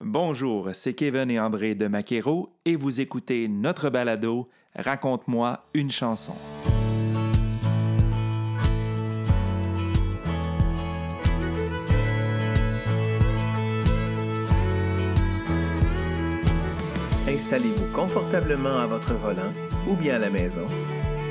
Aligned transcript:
Bonjour, 0.00 0.68
c'est 0.74 0.94
Kevin 0.94 1.28
et 1.28 1.40
André 1.40 1.74
de 1.74 1.88
Maquero 1.88 2.50
et 2.64 2.76
vous 2.76 3.00
écoutez 3.00 3.48
notre 3.48 3.90
balado 3.90 4.48
Raconte-moi 4.76 5.64
une 5.74 5.90
chanson. 5.90 6.34
Installez-vous 17.26 17.92
confortablement 17.92 18.78
à 18.78 18.86
votre 18.86 19.14
volant 19.14 19.52
ou 19.88 19.96
bien 19.96 20.14
à 20.14 20.18
la 20.20 20.30
maison 20.30 20.66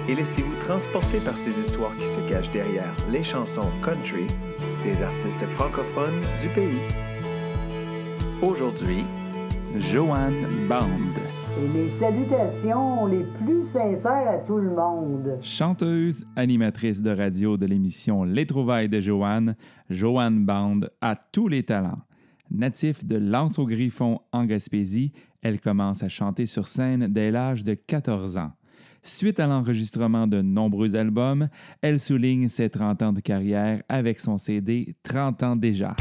et 0.09 0.15
laissez-vous 0.15 0.57
transporter 0.59 1.19
par 1.19 1.37
ces 1.37 1.57
histoires 1.57 1.95
qui 1.95 2.05
se 2.05 2.19
cachent 2.27 2.51
derrière 2.51 2.93
les 3.09 3.23
chansons 3.23 3.71
country 3.81 4.27
des 4.83 5.01
artistes 5.01 5.45
francophones 5.45 6.19
du 6.41 6.49
pays. 6.49 7.16
Aujourd'hui, 8.41 9.03
Joanne 9.79 10.67
Band, 10.69 10.85
Et 11.59 11.67
mes 11.69 11.89
salutations 11.89 13.07
les 13.07 13.23
plus 13.23 13.63
sincères 13.63 14.29
à 14.29 14.37
tout 14.37 14.57
le 14.57 14.69
monde. 14.69 15.39
chanteuse, 15.41 16.23
animatrice 16.35 17.01
de 17.01 17.09
radio 17.09 17.57
de 17.57 17.65
l'émission 17.65 18.23
Les 18.23 18.45
Trouvailles 18.45 18.89
de 18.89 19.01
Joanne, 19.01 19.55
Joanne 19.89 20.45
Band 20.45 20.81
a 21.01 21.15
tous 21.15 21.47
les 21.47 21.63
talents. 21.63 22.01
Natif 22.51 23.03
de 23.03 23.15
Lance 23.17 23.57
au 23.57 23.65
Griffon 23.65 24.19
en 24.31 24.45
Gaspésie, 24.45 25.13
elle 25.41 25.59
commence 25.59 26.03
à 26.03 26.09
chanter 26.09 26.45
sur 26.45 26.67
scène 26.67 27.07
dès 27.07 27.31
l'âge 27.31 27.63
de 27.63 27.73
14 27.73 28.37
ans. 28.37 28.51
Suite 29.01 29.39
à 29.39 29.47
l'enregistrement 29.47 30.27
de 30.27 30.41
nombreux 30.43 30.95
albums, 30.95 31.49
elle 31.81 31.99
souligne 31.99 32.47
ses 32.49 32.69
30 32.69 33.01
ans 33.01 33.13
de 33.13 33.19
carrière 33.19 33.81
avec 33.89 34.19
son 34.19 34.37
CD 34.37 34.95
30 35.01 35.43
ans 35.43 35.55
déjà. 35.55 35.95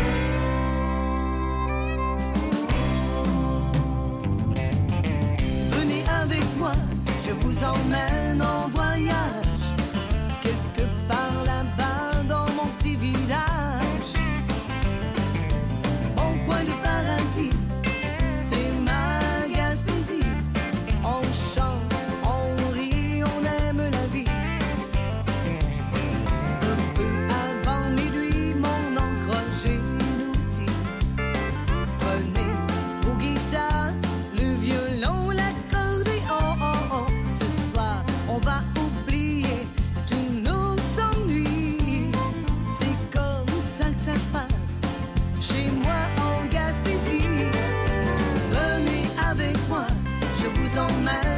Je 50.76 50.80
vous 50.82 51.35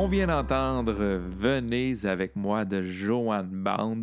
On 0.00 0.06
vient 0.06 0.28
d'entendre 0.28 0.92
Venez 0.92 2.04
avec 2.04 2.36
moi 2.36 2.64
de 2.64 2.84
Joanne 2.84 3.50
Band. 3.50 4.02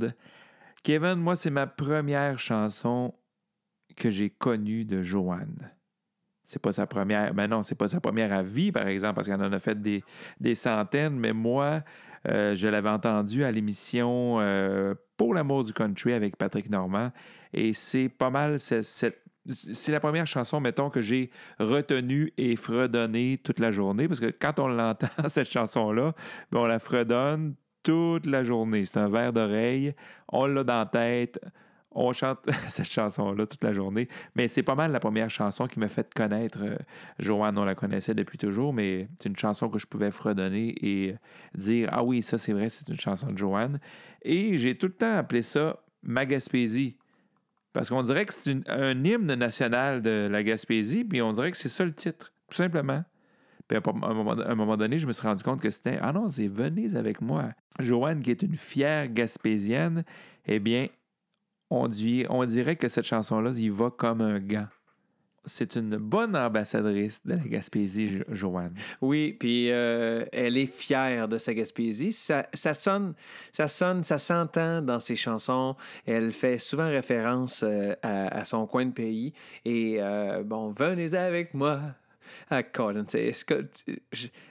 Kevin, 0.84 1.16
moi, 1.16 1.38
c'est 1.38 1.50
ma 1.50 1.68
première 1.68 2.38
chanson 2.38 3.14
que 3.96 4.12
j'ai 4.12 4.30
connue 4.30 4.84
de 4.84 5.02
Joanne. 5.02 5.72
C'est 6.44 6.62
pas 6.62 6.74
sa 6.74 6.86
première, 6.86 7.34
ben 7.34 7.48
non, 7.48 7.64
c'est 7.64 7.76
pas 7.76 7.88
sa 7.88 8.02
première 8.02 8.34
à 8.34 8.44
vie, 8.44 8.74
par 8.74 8.90
exemple, 8.90 9.16
parce 9.16 9.28
qu'elle 9.28 9.42
en 9.42 9.54
a 9.54 9.60
fait 9.60 9.82
des, 9.82 10.04
centaines, 10.54 11.18
mais 11.18 11.32
moi, 11.32 11.82
euh, 12.28 12.58
je 12.58 12.68
l'avais 12.68 12.90
entendue 12.90 13.46
à 13.46 13.52
l'émission 13.54 14.42
euh, 14.42 14.96
Pour 15.16 15.34
l'amour 15.34 15.64
du 15.64 15.72
country 15.72 16.12
avec 16.12 16.36
Patrick 16.36 16.70
Normand, 16.70 17.14
et 17.54 17.72
c'est 17.72 18.10
pas 18.10 18.30
mal 18.30 18.60
ce- 18.60 18.82
cette 18.82 19.25
c'est 19.50 19.92
la 19.92 20.00
première 20.00 20.26
chanson, 20.26 20.60
mettons, 20.60 20.90
que 20.90 21.02
j'ai 21.02 21.30
retenue 21.60 22.34
et 22.38 22.56
fredonnée 22.56 23.40
toute 23.44 23.60
la 23.60 23.72
journée, 23.72 24.08
parce 24.08 24.20
que 24.20 24.32
quand 24.32 24.60
on 24.60 24.68
l'entend, 24.68 25.08
cette 25.28 25.50
chanson-là, 25.50 26.14
ben, 26.52 26.60
on 26.60 26.66
la 26.66 26.80
fredonne 26.80 27.56
toute 27.84 28.26
la 28.26 28.44
journée. 28.44 28.86
C'est 28.86 29.00
un 29.00 29.10
verre 29.10 29.34
d'oreille, 29.34 29.94
on 30.32 30.48
l'a 30.48 30.64
dans 30.64 30.80
la 30.80 30.86
tête, 30.86 31.40
on 31.92 32.12
chante 32.14 32.40
cette 32.68 32.90
chanson-là 32.90 33.46
toute 33.46 33.64
la 33.64 33.74
journée. 33.74 34.08
Mais 34.36 34.48
c'est 34.48 34.64
pas 34.64 34.76
mal 34.76 34.92
la 34.92 35.00
première 35.00 35.30
chanson 35.30 35.68
qui 35.68 35.80
m'a 35.80 35.88
fait 35.88 36.14
connaître 36.14 36.60
euh, 36.62 36.78
Joanne. 37.20 37.58
On 37.58 37.66
la 37.66 37.76
connaissait 37.76 38.14
depuis 38.14 38.38
toujours, 38.38 38.74
mais 38.74 39.08
c'est 39.20 39.30
une 39.30 39.38
chanson 39.38 39.70
que 39.70 39.80
je 39.80 39.88
pouvais 39.88 40.12
fredonner 40.12 40.76
et 40.82 41.16
dire 41.56 41.90
Ah 41.92 42.04
oui, 42.04 42.22
ça 42.22 42.38
c'est 42.38 42.54
vrai, 42.54 42.70
c'est 42.70 42.90
une 42.90 43.00
chanson 43.00 43.32
de 43.32 43.38
Joanne. 43.38 43.80
Et 44.22 44.58
j'ai 44.58 44.78
tout 44.78 44.88
le 44.88 44.94
temps 44.94 45.16
appelé 45.16 45.42
ça 45.42 45.80
Ma 46.04 46.26
Gaspésie. 46.26 46.98
Parce 47.76 47.90
qu'on 47.90 48.04
dirait 48.04 48.24
que 48.24 48.34
c'est 48.34 48.56
un 48.70 49.04
hymne 49.04 49.36
national 49.36 50.02
de 50.02 50.30
la 50.32 50.44
Gaspésie, 50.44 51.04
puis 51.04 51.22
on 51.22 51.34
dirait 51.34 51.52
que 51.52 51.58
c'est 51.58 51.68
ça 51.68 51.84
le 51.84 51.92
titre, 51.92 52.32
tout 52.50 52.56
simplement. 52.56 53.04
Puis 53.68 53.78
à 53.78 53.82
un 53.84 54.56
moment, 54.56 54.78
donné, 54.78 54.98
je 54.98 55.06
me 55.06 55.12
suis 55.12 55.28
rendu 55.28 55.44
compte 55.44 55.60
que 55.60 55.70
c'était 55.70 56.00
Ah 56.02 56.14
non, 56.14 56.30
c'est 56.30 56.48
Venez 56.48 56.96
avec 56.96 57.20
moi. 57.20 57.50
Joanne, 57.80 58.22
qui 58.22 58.32
est 58.32 58.42
une 58.44 58.56
fière 58.56 59.10
Gaspésienne, 59.10 60.06
eh 60.46 60.60
bien, 60.60 60.88
on, 61.70 61.90
on 62.30 62.46
dirait 62.46 62.78
que 62.78 62.88
cette 62.88 63.04
chanson-là, 63.04 63.52
il 63.58 63.74
va 63.74 63.92
comme 63.92 64.22
un 64.22 64.40
gant. 64.40 64.68
C'est 65.46 65.76
une 65.76 65.98
bonne 65.98 66.36
ambassadrice 66.36 67.22
de 67.26 67.34
la 67.36 67.38
Gaspésie, 67.38 68.08
Jo- 68.18 68.24
Joanne. 68.30 68.74
Oui, 69.02 69.34
puis 69.34 69.72
euh, 69.72 70.26
elle 70.32 70.58
est 70.58 70.66
fière 70.66 71.28
de 71.28 71.38
sa 71.38 71.54
Gaspésie. 71.54 72.12
Ça, 72.12 72.48
ça 72.54 72.74
sonne, 72.74 73.14
ça 73.52 73.68
sonne, 73.68 74.02
ça 74.04 74.18
s'entend 74.18 74.82
dans 74.82 75.00
ses 75.00 75.16
chansons. 75.16 75.76
Elle 76.06 76.32
fait 76.32 76.58
souvent 76.58 76.88
référence 76.90 77.64
euh, 77.64 77.94
à, 78.02 78.40
à 78.40 78.44
son 78.44 78.66
coin 78.66 78.86
de 78.86 78.92
pays. 78.94 79.34
Et 79.66 79.98
euh, 80.00 80.44
bon, 80.44 80.70
venez 80.72 81.14
avec 81.14 81.54
moi. 81.54 81.80
Ah, 82.50 82.64
Colin, 82.64 83.06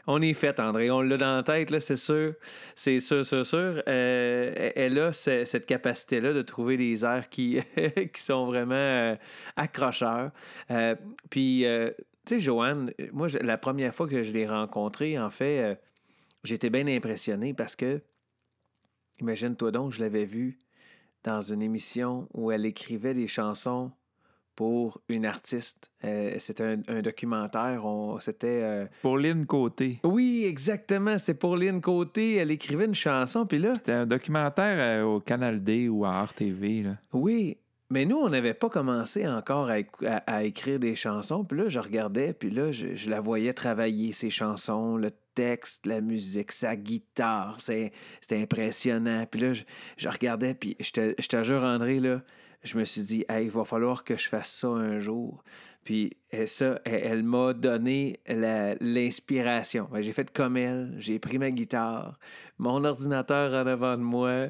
on 0.06 0.22
est 0.22 0.34
fait, 0.34 0.58
André. 0.60 0.90
On 0.90 1.00
l'a 1.00 1.16
dans 1.16 1.36
la 1.36 1.42
tête, 1.42 1.80
c'est 1.80 1.96
sûr. 1.96 2.34
C'est 2.74 3.00
sûr, 3.00 3.24
sûr, 3.24 3.44
sûr. 3.44 3.82
Euh, 3.88 4.70
elle 4.74 4.98
a 4.98 5.12
ce- 5.12 5.44
cette 5.44 5.66
capacité-là 5.66 6.32
de 6.32 6.42
trouver 6.42 6.76
des 6.76 7.04
airs 7.04 7.28
qui, 7.28 7.58
sont 8.16 8.46
vraiment 8.46 8.74
euh, 8.74 9.16
accrocheurs. 9.56 10.30
Euh, 10.70 10.94
puis, 11.30 11.64
tu 12.26 12.34
sais, 12.36 12.40
Joanne, 12.40 12.92
moi, 13.12 13.28
la 13.40 13.58
première 13.58 13.94
fois 13.94 14.08
que 14.08 14.22
je 14.22 14.32
l'ai 14.32 14.46
rencontrée, 14.46 15.18
en 15.18 15.30
fait, 15.30 15.78
j'étais 16.42 16.70
bien 16.70 16.86
impressionné 16.88 17.54
parce 17.54 17.76
que, 17.76 18.00
imagine-toi 19.20 19.70
donc, 19.70 19.92
je 19.92 20.00
l'avais 20.00 20.24
vue 20.24 20.58
dans 21.22 21.40
une 21.40 21.62
émission 21.62 22.28
où 22.34 22.50
elle 22.50 22.66
écrivait 22.66 23.14
des 23.14 23.26
chansons 23.26 23.90
pour 24.56 25.00
une 25.08 25.26
artiste. 25.26 25.90
Euh, 26.04 26.36
c'était 26.38 26.64
un, 26.64 26.76
un 26.88 27.02
documentaire. 27.02 27.84
On, 27.84 28.18
c'était. 28.18 28.60
euh, 28.62 28.86
Pauline 29.02 29.46
Côté. 29.46 30.00
Oui, 30.04 30.44
exactement. 30.46 31.18
C'est 31.18 31.34
pour 31.34 31.56
Lynn 31.56 31.80
Côté. 31.80 32.36
Elle 32.36 32.50
écrivait 32.50 32.84
une 32.86 32.94
chanson. 32.94 33.46
Puis 33.46 33.58
là, 33.58 33.74
C'était 33.74 33.92
un 33.92 34.06
documentaire 34.06 34.76
euh, 34.78 35.04
au 35.04 35.20
Canal 35.20 35.62
D 35.62 35.88
ou 35.88 36.04
à 36.04 36.22
RTV. 36.24 36.82
Là. 36.82 36.96
Oui, 37.12 37.58
mais 37.90 38.04
nous, 38.06 38.16
on 38.16 38.28
n'avait 38.28 38.54
pas 38.54 38.68
commencé 38.70 39.26
encore 39.28 39.68
à, 39.68 39.78
écou- 39.80 40.06
à- 40.06 40.22
à 40.26 40.42
écrire 40.44 40.78
des 40.78 40.94
chansons. 40.94 41.44
Puis 41.44 41.58
là, 41.58 41.68
je 41.68 41.78
regardais, 41.78 42.32
puis 42.32 42.50
là, 42.50 42.72
je, 42.72 42.94
je 42.94 43.10
la 43.10 43.20
voyais 43.20 43.52
travailler 43.52 44.12
ses 44.12 44.30
chansons, 44.30 44.96
le 44.96 45.10
texte, 45.34 45.84
la 45.86 46.00
musique, 46.00 46.52
sa 46.52 46.76
guitare. 46.76 47.56
C'est- 47.60 47.92
C'était 48.20 48.40
impressionnant. 48.40 49.26
Puis 49.30 49.40
là, 49.40 49.52
je, 49.52 49.64
je 49.96 50.08
regardais, 50.08 50.54
puis 50.54 50.76
je 50.80 50.90
te, 50.92 51.14
je 51.18 51.26
te 51.28 51.42
jure, 51.42 51.62
André, 51.62 51.98
là, 52.00 52.22
je 52.64 52.78
me 52.78 52.84
suis 52.84 53.02
dit, 53.02 53.24
hey, 53.28 53.44
il 53.44 53.50
va 53.50 53.64
falloir 53.64 54.04
que 54.04 54.16
je 54.16 54.28
fasse 54.28 54.50
ça 54.50 54.68
un 54.68 54.98
jour. 54.98 55.44
Puis 55.84 56.16
euh, 56.32 56.46
ça, 56.46 56.80
elle, 56.84 57.02
elle 57.04 57.22
m'a 57.22 57.52
donné 57.52 58.18
l'inspiration. 58.26 59.88
Ben, 59.92 60.00
j'ai 60.00 60.12
fait 60.12 60.32
comme 60.32 60.56
elle, 60.56 60.94
j'ai 60.98 61.18
pris 61.18 61.38
ma 61.38 61.50
guitare, 61.50 62.18
mon 62.58 62.84
ordinateur 62.84 63.52
en 63.52 63.66
avant 63.66 63.96
de 63.96 64.02
moi, 64.02 64.48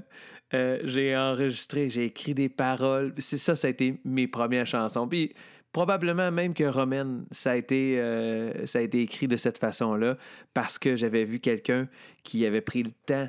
euh, 0.55 0.79
j'ai 0.85 1.17
enregistré, 1.17 1.91
j'ai 1.91 2.05
écrit 2.05 2.35
des 2.35 2.49
paroles. 2.49 3.13
C'est 3.19 3.39
ça, 3.39 3.57
ça 3.57 3.67
a 3.67 3.71
été 3.71 4.01
mes 4.05 4.29
premières 4.29 4.67
chansons. 4.67 5.09
Puis 5.09 5.35
probablement 5.73 6.31
même 6.31 6.55
que 6.55 6.65
Romaine, 6.65 7.27
ça 7.33 7.53
a 7.53 7.57
été, 7.57 7.99
euh, 7.99 8.65
ça 8.67 8.79
a 8.79 8.83
été 8.83 9.01
écrit 9.03 9.27
de 9.27 9.37
cette 9.37 9.59
façon-là 9.59 10.17
parce 10.53 10.79
que 10.79 10.95
j'avais 10.95 11.25
vu 11.25 11.41
quelqu'un 11.41 11.89
qui 12.23 12.47
avait 12.47 12.61
pris 12.61 12.85
le 12.85 12.93
temps 13.07 13.29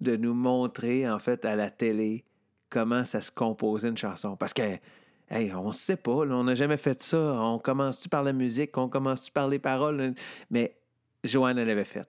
de 0.00 0.16
nous 0.16 0.34
montrer, 0.34 1.08
en 1.10 1.18
fait, 1.18 1.44
à 1.44 1.56
la 1.56 1.70
télé 1.70 2.24
comment 2.70 3.04
ça 3.04 3.20
se 3.20 3.30
composait 3.30 3.88
une 3.88 3.96
chanson. 3.98 4.36
Parce 4.36 4.54
que, 4.54 4.62
hey, 5.30 5.52
on 5.54 5.66
ne 5.68 5.72
sait 5.72 5.96
pas, 5.96 6.24
là, 6.24 6.34
on 6.36 6.44
n'a 6.44 6.54
jamais 6.54 6.76
fait 6.76 7.02
ça. 7.02 7.18
On 7.18 7.58
commence-tu 7.58 8.08
par 8.08 8.22
la 8.22 8.32
musique, 8.32 8.76
on 8.78 8.88
commence-tu 8.88 9.30
par 9.30 9.48
les 9.48 9.58
paroles? 9.58 10.14
Mais 10.50 10.76
Joanne, 11.24 11.58
elle 11.58 11.70
avait 11.70 11.84
fait. 11.84 12.08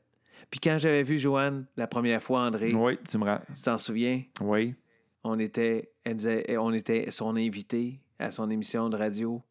Puis 0.49 0.59
quand 0.59 0.77
j'avais 0.79 1.03
vu 1.03 1.17
Joanne 1.19 1.65
la 1.77 1.87
première 1.87 2.21
fois, 2.21 2.41
André, 2.41 2.71
Oui, 2.73 2.97
tu 3.09 3.17
me 3.17 3.25
ra- 3.25 3.41
tu 3.55 3.61
t'en 3.61 3.77
souviens? 3.77 4.21
Oui. 4.41 4.75
On 5.23 5.37
était, 5.39 5.91
elle 6.03 6.15
disait- 6.15 6.57
on 6.57 6.73
était 6.73 7.09
son 7.11 7.35
invité 7.35 7.99
à 8.19 8.31
son 8.31 8.49
émission 8.49 8.89
de 8.89 8.97
radio 8.97 9.41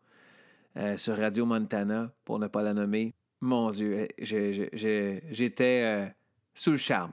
euh, 0.77 0.97
sur 0.97 1.17
Radio 1.17 1.45
Montana, 1.47 2.13
pour 2.25 2.39
ne 2.39 2.47
pas 2.47 2.63
la 2.63 2.73
nommer. 2.75 3.15
Mon 3.41 3.71
Dieu, 3.71 4.07
je- 4.19 4.69
j'étais 5.31 5.83
euh, 5.85 6.07
sous 6.55 6.73
le 6.73 6.77
charme. 6.77 7.13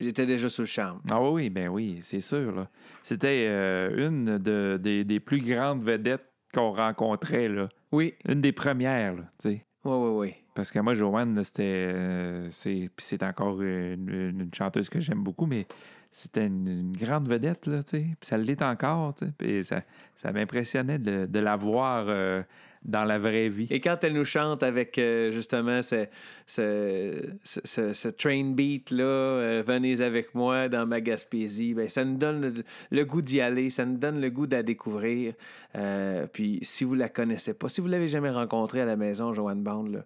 J'étais 0.00 0.26
déjà 0.26 0.48
sous 0.48 0.62
le 0.62 0.66
charme. 0.66 1.00
Ah 1.10 1.22
oui, 1.22 1.50
ben 1.50 1.68
oui, 1.68 1.98
c'est 2.02 2.20
sûr. 2.20 2.52
là. 2.54 2.68
C'était 3.02 3.46
euh, 3.48 4.08
une 4.08 4.38
de- 4.38 4.78
des, 4.82 5.04
des 5.04 5.20
plus 5.20 5.40
grandes 5.40 5.82
vedettes 5.82 6.26
qu'on 6.52 6.72
rencontrait. 6.72 7.48
Là. 7.48 7.68
Oui, 7.92 8.14
Une 8.28 8.40
des 8.40 8.52
premières, 8.52 9.14
tu 9.40 9.50
sais. 9.50 9.64
oui, 9.84 9.92
oui, 9.96 10.10
oui. 10.10 10.34
Parce 10.54 10.70
que 10.70 10.78
moi, 10.78 10.94
Joanne, 10.94 11.42
c'était. 11.42 11.62
euh, 11.64 12.46
c'est, 12.50 12.90
puis 12.94 13.04
c'est 13.04 13.22
encore 13.24 13.60
une, 13.62 14.08
une 14.08 14.50
chanteuse 14.54 14.88
que 14.88 15.00
j'aime 15.00 15.22
beaucoup, 15.22 15.46
mais 15.46 15.66
c'était 16.10 16.46
une, 16.46 16.68
une 16.68 16.96
grande 16.96 17.28
vedette, 17.28 17.66
là, 17.66 17.82
tu 17.82 17.90
sais. 17.90 18.02
Puis 18.02 18.16
ça 18.28 18.36
l'est 18.36 18.62
encore, 18.62 19.14
tu 19.16 19.26
sais. 19.26 19.32
Puis 19.36 19.64
ça, 19.64 19.82
ça 20.14 20.30
m'impressionnait 20.32 20.98
de, 21.00 21.26
de 21.26 21.38
la 21.40 21.56
voir 21.56 22.06
euh, 22.08 22.42
dans 22.84 23.04
la 23.04 23.18
vraie 23.18 23.48
vie. 23.48 23.66
Et 23.70 23.80
quand 23.80 24.02
elle 24.04 24.12
nous 24.12 24.24
chante 24.24 24.62
avec 24.62 24.98
euh, 24.98 25.30
justement 25.32 25.80
ce, 25.82 26.06
ce, 26.46 27.34
ce, 27.42 28.08
train 28.08 28.44
beat 28.52 28.90
là, 28.90 29.04
euh, 29.04 29.62
venez 29.66 30.00
avec 30.02 30.34
moi 30.34 30.68
dans 30.68 30.86
ma 30.86 31.00
Gaspésie, 31.00 31.74
ben, 31.74 31.88
ça 31.88 32.04
nous 32.04 32.16
donne 32.16 32.62
le, 32.90 33.04
goût 33.04 33.22
d'y 33.22 33.40
aller, 33.40 33.70
ça 33.70 33.86
nous 33.86 33.96
donne 33.96 34.20
le 34.20 34.30
goût 34.30 34.46
de 34.46 34.60
découvrir. 34.60 35.34
Euh, 35.76 36.26
puis 36.26 36.58
si 36.62 36.84
vous 36.84 36.94
la 36.94 37.08
connaissez 37.08 37.54
pas, 37.54 37.68
si 37.68 37.80
vous 37.80 37.88
l'avez 37.88 38.08
jamais 38.08 38.30
rencontrée 38.30 38.82
à 38.82 38.86
la 38.86 38.96
maison, 38.96 39.32
Joanne 39.32 39.62
Bond, 39.62 40.02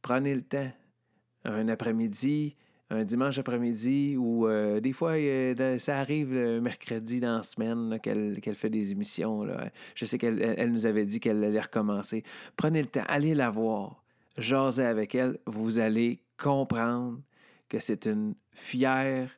prenez 0.00 0.34
le 0.34 0.42
temps, 0.42 0.70
un 1.44 1.68
après-midi. 1.68 2.56
Un 2.94 3.04
dimanche 3.04 3.38
après-midi 3.38 4.16
ou 4.18 4.46
euh, 4.46 4.78
des 4.78 4.92
fois, 4.92 5.14
ça 5.78 5.98
arrive 5.98 6.34
le 6.34 6.60
mercredi 6.60 7.20
dans 7.20 7.36
la 7.36 7.42
semaine 7.42 7.98
qu'elle 8.02 8.38
qu'elle 8.42 8.54
fait 8.54 8.68
des 8.68 8.92
émissions. 8.92 9.46
Je 9.94 10.04
sais 10.04 10.18
qu'elle 10.18 10.42
elle- 10.42 10.56
elle 10.58 10.72
nous 10.72 10.84
avait 10.84 11.06
dit 11.06 11.18
qu'elle 11.18 11.42
allait 11.42 11.58
recommencer. 11.60 12.22
Prenez 12.54 12.82
le 12.82 12.88
temps, 12.88 13.04
allez 13.08 13.34
la 13.34 13.48
voir, 13.48 14.04
jasez 14.36 14.84
avec 14.84 15.14
elle. 15.14 15.38
Vous 15.46 15.78
allez 15.78 16.20
comprendre 16.36 17.20
que 17.70 17.78
c'est 17.78 18.04
une 18.04 18.34
fière 18.52 19.30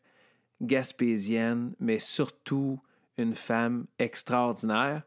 gaspésienne, 0.60 1.74
mais 1.78 2.00
surtout 2.00 2.80
une 3.18 3.34
femme 3.36 3.86
extraordinaire. 4.00 5.04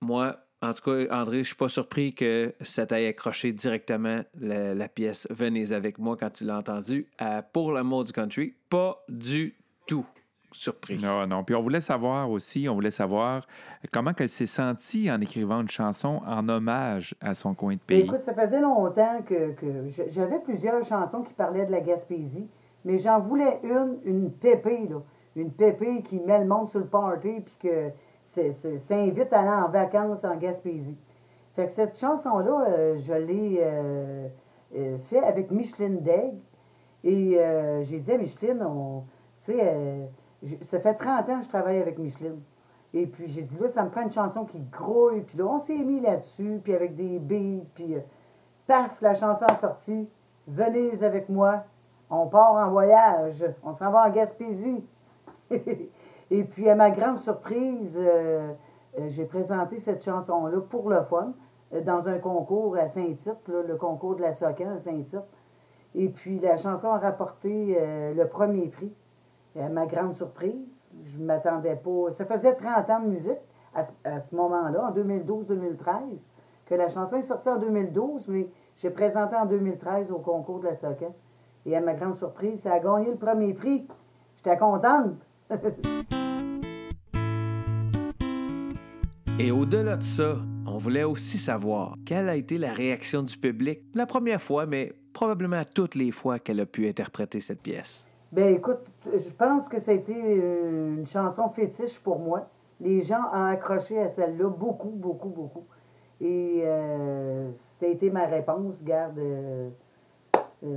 Moi, 0.00 0.36
en 0.60 0.72
tout 0.72 0.82
cas, 0.90 1.14
André, 1.20 1.38
je 1.38 1.48
suis 1.48 1.56
pas 1.56 1.68
surpris 1.68 2.14
que 2.14 2.52
ça 2.60 2.84
t'aille 2.86 3.06
accroché 3.06 3.52
directement 3.52 4.22
la, 4.40 4.74
la 4.74 4.88
pièce 4.88 5.26
Venez 5.30 5.72
avec 5.72 5.98
moi 5.98 6.16
quand 6.18 6.30
tu 6.30 6.44
l'as 6.44 6.56
entendue 6.56 7.06
à 7.18 7.42
Pour 7.42 7.72
l'amour 7.72 8.04
du 8.04 8.12
country. 8.12 8.54
Pas 8.68 9.02
du 9.08 9.54
tout 9.86 10.04
surpris. 10.50 10.98
Non, 10.98 11.26
non. 11.26 11.44
Puis 11.44 11.54
on 11.54 11.62
voulait 11.62 11.80
savoir 11.80 12.30
aussi, 12.30 12.68
on 12.68 12.74
voulait 12.74 12.90
savoir 12.90 13.46
comment 13.92 14.12
elle 14.18 14.28
s'est 14.28 14.46
sentie 14.46 15.10
en 15.10 15.20
écrivant 15.20 15.60
une 15.60 15.68
chanson 15.68 16.20
en 16.26 16.48
hommage 16.48 17.14
à 17.20 17.34
son 17.34 17.54
coin 17.54 17.74
de 17.74 17.80
Ben, 17.86 17.98
pays. 17.98 18.00
écoute, 18.00 18.18
ça 18.18 18.34
faisait 18.34 18.60
longtemps 18.60 19.22
que, 19.26 19.52
que 19.52 19.84
j'avais 20.08 20.40
plusieurs 20.40 20.82
chansons 20.84 21.22
qui 21.22 21.34
parlaient 21.34 21.66
de 21.66 21.70
la 21.70 21.82
Gaspésie, 21.82 22.48
mais 22.84 22.96
j'en 22.98 23.20
voulais 23.20 23.60
une, 23.62 23.98
une 24.04 24.32
pépée, 24.32 24.88
là. 24.88 25.02
Une 25.36 25.52
pépée 25.52 26.02
qui 26.02 26.18
met 26.20 26.40
le 26.40 26.46
monde 26.46 26.68
sur 26.68 26.80
le 26.80 26.86
party, 26.86 27.42
puis 27.44 27.56
que 27.62 27.90
ça 28.52 28.94
invite 28.96 29.32
à 29.32 29.40
aller 29.40 29.64
en 29.66 29.70
vacances 29.70 30.24
en 30.24 30.36
Gaspésie. 30.36 30.98
Fait 31.54 31.66
que 31.66 31.72
cette 31.72 31.98
chanson-là, 31.98 32.66
euh, 32.68 32.96
je 32.98 33.14
l'ai 33.14 33.58
euh, 33.62 34.28
euh, 34.76 34.98
fait 34.98 35.20
avec 35.24 35.50
Micheline 35.50 36.00
Degg. 36.02 36.34
Et 37.04 37.38
euh, 37.38 37.82
j'ai 37.82 37.98
dit 38.00 38.12
à 38.12 38.18
Micheline, 38.18 38.62
on, 38.62 39.00
tu 39.38 39.52
sais, 39.52 39.58
euh, 39.60 40.04
j- 40.42 40.58
ça 40.62 40.78
fait 40.80 40.94
30 40.94 41.28
ans 41.30 41.38
que 41.38 41.44
je 41.44 41.48
travaille 41.48 41.80
avec 41.80 41.98
Micheline. 41.98 42.40
Et 42.92 43.06
puis 43.06 43.26
j'ai 43.28 43.42
dit, 43.42 43.58
là, 43.60 43.68
ça 43.68 43.84
me 43.84 43.90
prend 43.90 44.02
une 44.02 44.12
chanson 44.12 44.44
qui 44.44 44.60
grouille. 44.64 45.22
Puis 45.22 45.38
là, 45.38 45.46
on 45.46 45.58
s'est 45.58 45.78
mis 45.78 46.00
là-dessus, 46.00 46.60
puis 46.62 46.74
avec 46.74 46.94
des 46.96 47.18
beats, 47.18 47.64
puis 47.74 47.96
paf, 48.66 49.00
la 49.00 49.14
chanson 49.14 49.46
est 49.46 49.54
sortie. 49.60 50.10
Venez 50.46 51.02
avec 51.02 51.28
moi, 51.28 51.64
on 52.10 52.26
part 52.26 52.54
en 52.54 52.70
voyage, 52.70 53.44
on 53.62 53.72
s'en 53.72 53.90
va 53.90 54.06
en 54.06 54.10
Gaspésie. 54.10 54.86
Et 56.30 56.44
puis, 56.44 56.68
à 56.68 56.74
ma 56.74 56.90
grande 56.90 57.18
surprise, 57.18 57.96
euh, 57.98 58.52
euh, 58.98 59.08
j'ai 59.08 59.24
présenté 59.24 59.78
cette 59.78 60.04
chanson-là 60.04 60.60
pour 60.60 60.90
le 60.90 61.00
fun 61.02 61.32
euh, 61.72 61.80
dans 61.80 62.08
un 62.08 62.18
concours 62.18 62.76
à 62.76 62.88
Saint-Tite, 62.88 63.48
le 63.48 63.76
concours 63.76 64.16
de 64.16 64.22
la 64.22 64.32
Socan 64.34 64.70
à 64.74 64.78
Saint-Tite. 64.78 65.22
Et 65.94 66.10
puis, 66.10 66.38
la 66.38 66.56
chanson 66.58 66.88
a 66.92 66.98
rapporté 66.98 67.78
le 68.14 68.24
premier 68.26 68.68
prix. 68.68 68.92
À 69.58 69.70
ma 69.70 69.86
grande 69.86 70.14
surprise, 70.14 70.94
je 71.02 71.18
ne 71.18 71.24
m'attendais 71.24 71.76
pas. 71.76 72.10
Ça 72.12 72.26
faisait 72.26 72.54
30 72.54 72.90
ans 72.90 73.00
de 73.00 73.08
musique 73.08 73.38
à, 73.74 73.82
ce- 73.82 73.92
ce 74.04 74.36
moment-là, 74.36 74.84
en 74.84 74.92
2012-2013, 74.92 76.30
que 76.66 76.74
la 76.74 76.88
chanson 76.90 77.16
est 77.16 77.22
sortie 77.22 77.48
en 77.48 77.56
2012, 77.58 78.28
mais 78.28 78.48
j'ai 78.76 78.90
présenté 78.90 79.34
en 79.34 79.46
2013 79.46 80.12
au 80.12 80.18
concours 80.18 80.60
de 80.60 80.66
la 80.66 80.74
SOCAN. 80.74 81.14
Et 81.64 81.74
à 81.74 81.80
ma 81.80 81.94
grande 81.94 82.16
surprise, 82.16 82.60
ça 82.60 82.74
a 82.74 82.78
gagné 82.80 83.10
le 83.10 83.16
premier 83.18 83.54
prix. 83.54 83.88
J'étais 84.36 84.58
contente. 84.58 85.14
Et 89.40 89.52
au-delà 89.52 89.96
de 89.96 90.02
ça, 90.02 90.34
on 90.66 90.78
voulait 90.78 91.04
aussi 91.04 91.38
savoir 91.38 91.94
quelle 92.04 92.28
a 92.28 92.34
été 92.34 92.58
la 92.58 92.72
réaction 92.72 93.22
du 93.22 93.38
public 93.38 93.84
la 93.94 94.04
première 94.04 94.42
fois, 94.42 94.66
mais 94.66 94.92
probablement 95.12 95.62
toutes 95.64 95.94
les 95.94 96.10
fois 96.10 96.40
qu'elle 96.40 96.58
a 96.58 96.66
pu 96.66 96.88
interpréter 96.88 97.40
cette 97.40 97.60
pièce. 97.60 98.04
Ben 98.32 98.52
écoute, 98.52 98.80
je 99.04 99.32
pense 99.36 99.68
que 99.68 99.78
ça 99.78 99.92
a 99.92 99.94
été 99.94 100.12
euh, 100.12 100.96
une 100.96 101.06
chanson 101.06 101.48
fétiche 101.50 102.02
pour 102.02 102.18
moi. 102.18 102.48
Les 102.80 103.00
gens 103.00 103.22
ont 103.32 103.44
accroché 103.44 104.00
à 104.00 104.08
celle-là 104.08 104.48
beaucoup, 104.48 104.90
beaucoup, 104.90 105.28
beaucoup. 105.28 105.66
Et 106.20 106.62
euh, 106.64 107.52
ça 107.52 107.86
a 107.86 107.90
été 107.90 108.10
ma 108.10 108.26
réponse. 108.26 108.82
Garde, 108.82 109.20
euh, 109.20 109.70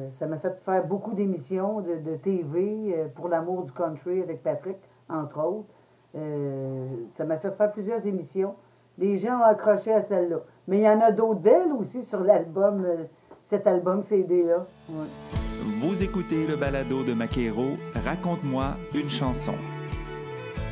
ça 0.10 0.28
m'a 0.28 0.38
fait 0.38 0.62
faire 0.62 0.86
beaucoup 0.86 1.16
d'émissions 1.16 1.82
de, 1.82 2.16
TV 2.16 3.10
pour 3.16 3.28
l'amour 3.28 3.64
du 3.64 3.72
country 3.72 4.22
avec 4.22 4.44
Patrick, 4.44 4.78
entre 5.10 5.44
autres. 5.44 5.74
Euh, 6.16 6.88
ça 7.08 7.26
m'a 7.26 7.38
fait 7.38 7.52
faire 7.52 7.72
plusieurs 7.72 8.06
émissions. 8.06 8.56
Les 8.98 9.18
gens 9.18 9.40
ont 9.40 9.44
accroché 9.44 9.94
à 9.94 10.02
celle-là. 10.02 10.42
Mais 10.68 10.80
il 10.80 10.84
y 10.84 10.90
en 10.90 11.00
a 11.02 11.12
d'autres 11.12 11.40
belles 11.40 11.72
aussi 11.78 12.04
sur 12.04 12.22
l'album, 12.22 12.84
euh, 12.86 13.06
cet 13.44 13.68
album 13.68 14.02
CD-là. 14.02 14.66
Vous 15.80 16.04
écoutez 16.04 16.46
le 16.46 16.56
balado 16.56 17.04
de 17.04 17.14
Maquero, 17.14 17.78
Raconte-moi 18.06 18.76
une 18.94 19.10
chanson. 19.10 19.54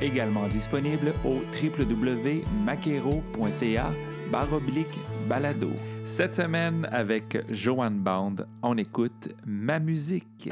Également 0.02 0.48
disponible 0.48 1.14
au 1.26 1.40
www.maquero.ca 1.62 3.86
baroblique 4.32 5.00
balado. 5.28 5.72
Cette 6.06 6.36
semaine, 6.36 6.88
avec 6.92 7.38
Joanne 7.50 8.00
Band, 8.00 8.36
on 8.64 8.78
écoute 8.78 9.30
Ma 9.46 9.80
musique. 9.80 10.50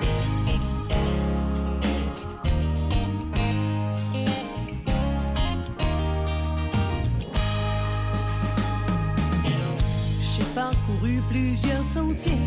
Plusieurs 11.29 11.84
sentiers 11.93 12.41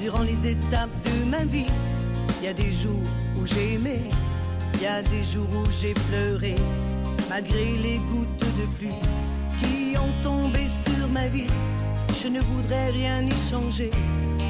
durant 0.00 0.22
les 0.22 0.50
étapes 0.50 0.90
de 1.04 1.24
ma 1.24 1.44
vie. 1.44 1.66
Il 2.40 2.46
y 2.46 2.48
a 2.48 2.52
des 2.54 2.72
jours 2.72 3.08
où 3.40 3.46
j'ai 3.46 3.74
aimé, 3.74 4.10
il 4.74 4.82
y 4.82 4.86
a 4.86 5.02
des 5.02 5.22
jours 5.22 5.48
où 5.54 5.70
j'ai 5.70 5.94
pleuré, 6.08 6.54
malgré 7.28 7.76
les 7.76 7.98
gouttes 8.10 8.38
de 8.40 8.66
pluie 8.76 9.00
qui 9.60 9.96
ont 9.96 10.22
tombé 10.22 10.66
sur 10.86 11.08
ma 11.08 11.26
vie. 11.28 11.46
Je 12.22 12.28
ne 12.28 12.40
voudrais 12.40 12.90
rien 12.90 13.22
y 13.22 13.50
changer 13.50 13.90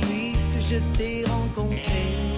puisque 0.03 0.61
je 0.71 0.79
t'ai 0.97 1.25
rencontré. 1.25 2.34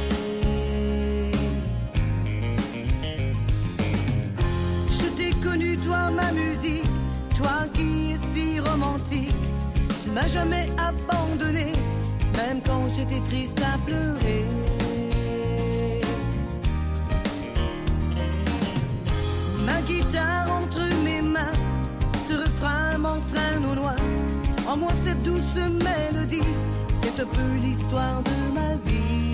M'as 10.16 10.28
jamais 10.28 10.66
abandonné, 10.78 11.73
même 12.38 12.62
quand 12.64 12.88
j'étais 12.88 13.20
triste 13.28 13.61
à 13.61 13.76
pleurer. 13.85 14.46
Ma 19.66 19.78
guitare 19.82 20.50
entre 20.50 20.80
mes 21.04 21.20
mains, 21.20 21.52
ce 22.26 22.32
refrain 22.32 22.96
m'entraîne 22.96 23.66
au 23.70 23.75
loin. 23.75 23.96
En 24.66 24.78
moi 24.78 24.92
cette 25.04 25.23
douce 25.23 25.54
mélodie, 25.54 26.49
c'est 27.02 27.20
un 27.20 27.26
peu 27.26 27.50
l'histoire 27.61 28.23
de 28.23 28.54
ma 28.54 28.75
vie. 28.87 29.25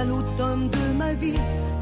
À 0.00 0.04
l'automne 0.04 0.70
de 0.70 0.92
ma 0.96 1.12
vie, 1.12 1.40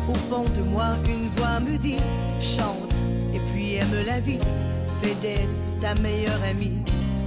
au 0.08 0.14
fond 0.14 0.44
de 0.56 0.62
moi 0.62 0.90
une 1.06 1.28
voix 1.37 1.60
me 1.60 1.78
dit 1.78 2.02
chante 2.40 2.94
et 3.32 3.40
puis 3.50 3.76
aime 3.76 3.96
la 4.06 4.18
vie, 4.18 4.40
fais 5.00 5.14
d'elle 5.22 5.54
ta 5.80 5.94
meilleure 6.02 6.42
amie. 6.50 6.78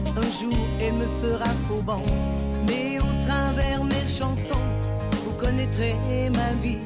Un 0.05 0.29
jour 0.37 0.57
elle 0.81 0.95
me 0.95 1.07
fera 1.21 1.49
faux 1.67 1.83
mais 2.67 2.99
au 2.99 3.25
travers 3.25 3.83
mes 3.83 4.07
chansons, 4.19 4.67
vous 5.23 5.35
connaîtrez 5.39 5.95
ma 6.41 6.51
vie, 6.61 6.83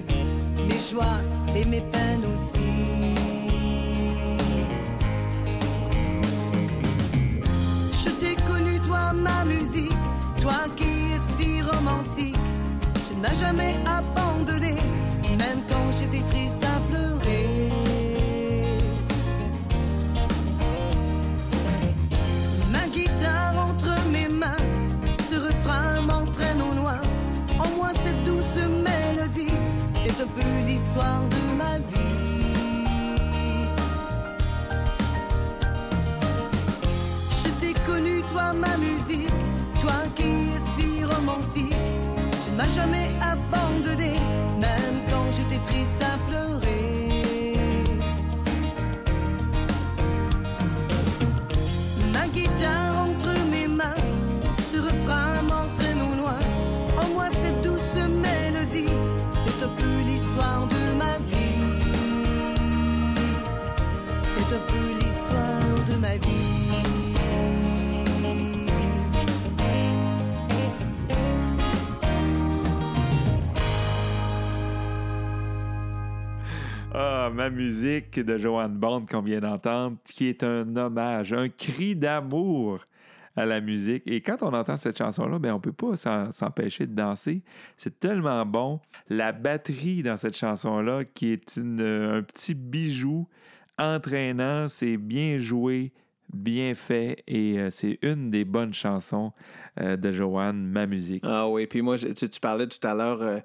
mes 0.68 0.82
joies 0.92 1.22
et 1.56 1.66
mes 1.66 1.82
peines 1.82 2.26
aussi. 2.32 2.72
Je 8.04 8.10
t'ai 8.20 8.36
connu, 8.50 8.80
toi, 8.82 9.14
ma 9.14 9.44
musique, 9.46 9.98
toi 10.42 10.62
qui 10.76 10.92
es 11.14 11.22
si 11.36 11.62
romantique. 11.62 12.36
M'as 13.26 13.34
jamais 13.34 13.76
abandonné, 13.88 14.76
même 15.24 15.62
quand 15.68 15.92
j'étais 15.98 16.24
triste 16.30 16.64
à 16.64 16.80
pleurer. 16.92 17.72
Ma 22.72 22.86
guitare 22.94 23.56
entre 23.68 23.96
mes 24.12 24.28
mains, 24.28 24.64
ce 25.28 25.38
refrain 25.38 26.02
m'entraîne 26.02 26.62
au 26.62 26.76
loin. 26.80 27.02
En 27.58 27.68
moi, 27.76 27.90
cette 28.04 28.24
douce 28.26 28.62
mélodie, 28.88 29.56
c'est 30.04 30.22
un 30.22 30.28
peu 30.28 30.68
l'histoire 30.68 31.24
de 31.28 31.58
ma 31.58 31.80
vie. 31.80 32.46
Je 37.42 37.50
t'ai 37.60 37.74
connu, 37.88 38.22
toi, 38.32 38.54
ma 38.54 38.78
musique, 38.78 39.34
toi 39.82 39.98
qui 40.16 40.52
es 40.54 40.60
si 40.76 41.04
romantique. 41.04 41.85
M'as 42.56 42.70
jamais 42.70 43.10
abandonné, 43.22 44.14
même 44.58 44.98
quand 45.10 45.30
j'étais 45.32 45.62
triste 45.66 46.02
à 46.02 46.18
pleurer. 46.30 46.55
Ma 77.36 77.50
musique 77.50 78.20
de 78.20 78.38
Joanne 78.38 78.76
Bond 78.78 79.06
qu'on 79.12 79.22
vient 79.22 79.42
d'entendre, 79.42 79.98
qui 80.06 80.28
est 80.28 80.44
un 80.44 80.76
hommage, 80.76 81.34
un 81.34 81.50
cri 81.50 81.96
d'amour 81.96 82.84
à 83.36 83.46
la 83.46 83.60
musique. 83.60 84.04
Et 84.06 84.22
quand 84.22 84.42
on 84.42 84.54
entend 84.54 84.78
cette 84.78 84.98
chanson-là, 84.98 85.38
ben, 85.38 85.52
on 85.52 85.56
ne 85.56 85.60
peut 85.60 85.74
pas 85.74 85.96
s'empêcher 86.32 86.88
de 86.88 86.96
danser. 86.96 87.44
C'est 87.76 88.00
tellement 88.00 88.46
bon. 88.46 88.80
La 89.10 89.34
batterie 89.34 90.02
dans 90.02 90.18
cette 90.18 90.38
chanson-là, 90.38 91.04
qui 91.04 91.34
est 91.34 91.58
un 91.58 92.24
petit 92.24 92.54
bijou 92.54 93.28
entraînant, 93.78 94.70
c'est 94.70 94.96
bien 94.96 95.38
joué, 95.38 95.92
bien 96.34 96.74
fait, 96.74 97.22
et 97.28 97.60
euh, 97.60 97.70
c'est 97.70 98.00
une 98.02 98.32
des 98.32 98.46
bonnes 98.46 98.74
chansons 98.74 99.34
euh, 99.82 99.98
de 99.98 100.12
Joanne, 100.14 100.66
ma 100.66 100.86
musique. 100.86 101.24
Ah 101.28 101.50
oui, 101.50 101.68
puis 101.68 101.82
moi, 101.82 101.98
tu 101.98 102.40
parlais 102.40 102.68
tout 102.68 102.88
à 102.88 102.94
l'heure 102.94 103.22
euh, 103.22 103.40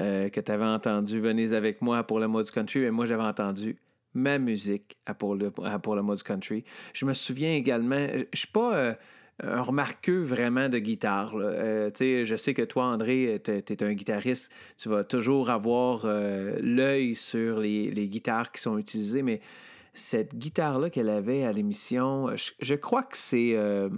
euh, 0.00 0.28
que 0.28 0.40
tu 0.40 0.52
avais 0.52 0.64
entendu 0.64 1.20
Venez 1.20 1.52
avec 1.52 1.82
moi 1.82 2.02
pour 2.04 2.20
le 2.20 2.28
mode 2.28 2.50
country, 2.50 2.80
mais 2.80 2.90
moi, 2.90 3.06
j'avais 3.06 3.22
entendu 3.22 3.76
ma 4.14 4.38
musique 4.38 4.96
pour 5.18 5.34
le, 5.34 5.50
pour 5.50 5.96
le 5.96 6.02
mode 6.02 6.22
country. 6.22 6.64
Je 6.92 7.04
me 7.04 7.12
souviens 7.12 7.54
également, 7.54 8.06
je 8.12 8.20
ne 8.20 8.36
suis 8.36 8.48
pas 8.48 8.74
euh, 8.76 8.94
un 9.42 9.62
remarqueux 9.62 10.22
vraiment 10.22 10.68
de 10.68 10.78
guitare. 10.78 11.34
Euh, 11.36 11.90
je 11.98 12.36
sais 12.36 12.54
que 12.54 12.62
toi, 12.62 12.84
André, 12.84 13.40
tu 13.44 13.50
es, 13.50 13.82
un 13.82 13.92
guitariste, 13.92 14.52
tu 14.76 14.88
vas 14.88 15.04
toujours 15.04 15.50
avoir 15.50 16.02
euh, 16.04 16.56
l'œil 16.60 17.14
sur 17.14 17.60
les, 17.60 17.90
les 17.90 18.08
guitares 18.08 18.52
qui 18.52 18.60
sont 18.60 18.78
utilisées, 18.78 19.22
mais 19.22 19.40
cette 19.92 20.36
guitare-là 20.36 20.90
qu'elle 20.90 21.08
avait 21.08 21.44
à 21.44 21.52
l'émission, 21.52 22.34
je, 22.36 22.52
je 22.60 22.74
crois 22.74 23.02
que 23.02 23.16
c'est 23.16 23.52
euh, 23.54 23.88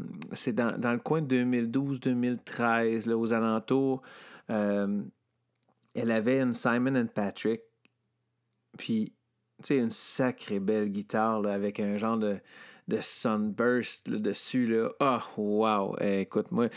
dans, 0.52 0.78
dans 0.78 0.92
le 0.92 0.98
coin 0.98 1.22
de 1.22 1.44
2012-2013, 1.44 3.08
là, 3.08 3.16
aux 3.16 3.32
alentours. 3.32 4.02
Elle 5.96 6.10
avait 6.10 6.40
une 6.40 6.52
Simon 6.52 6.96
and 6.96 7.08
Patrick, 7.14 7.62
puis, 8.78 9.14
tu 9.62 9.68
sais, 9.68 9.78
une 9.78 9.90
sacrée 9.90 10.60
belle 10.60 10.90
guitare 10.90 11.40
là, 11.40 11.52
avec 11.54 11.80
un 11.80 11.96
genre 11.96 12.18
de, 12.18 12.38
de 12.88 12.98
sunburst 13.00 14.08
là, 14.08 14.18
dessus. 14.18 14.66
Là. 14.66 14.90
Oh, 15.00 15.18
wow! 15.36 15.96
Eh, 16.00 16.20
écoute, 16.20 16.50
moi, 16.50 16.68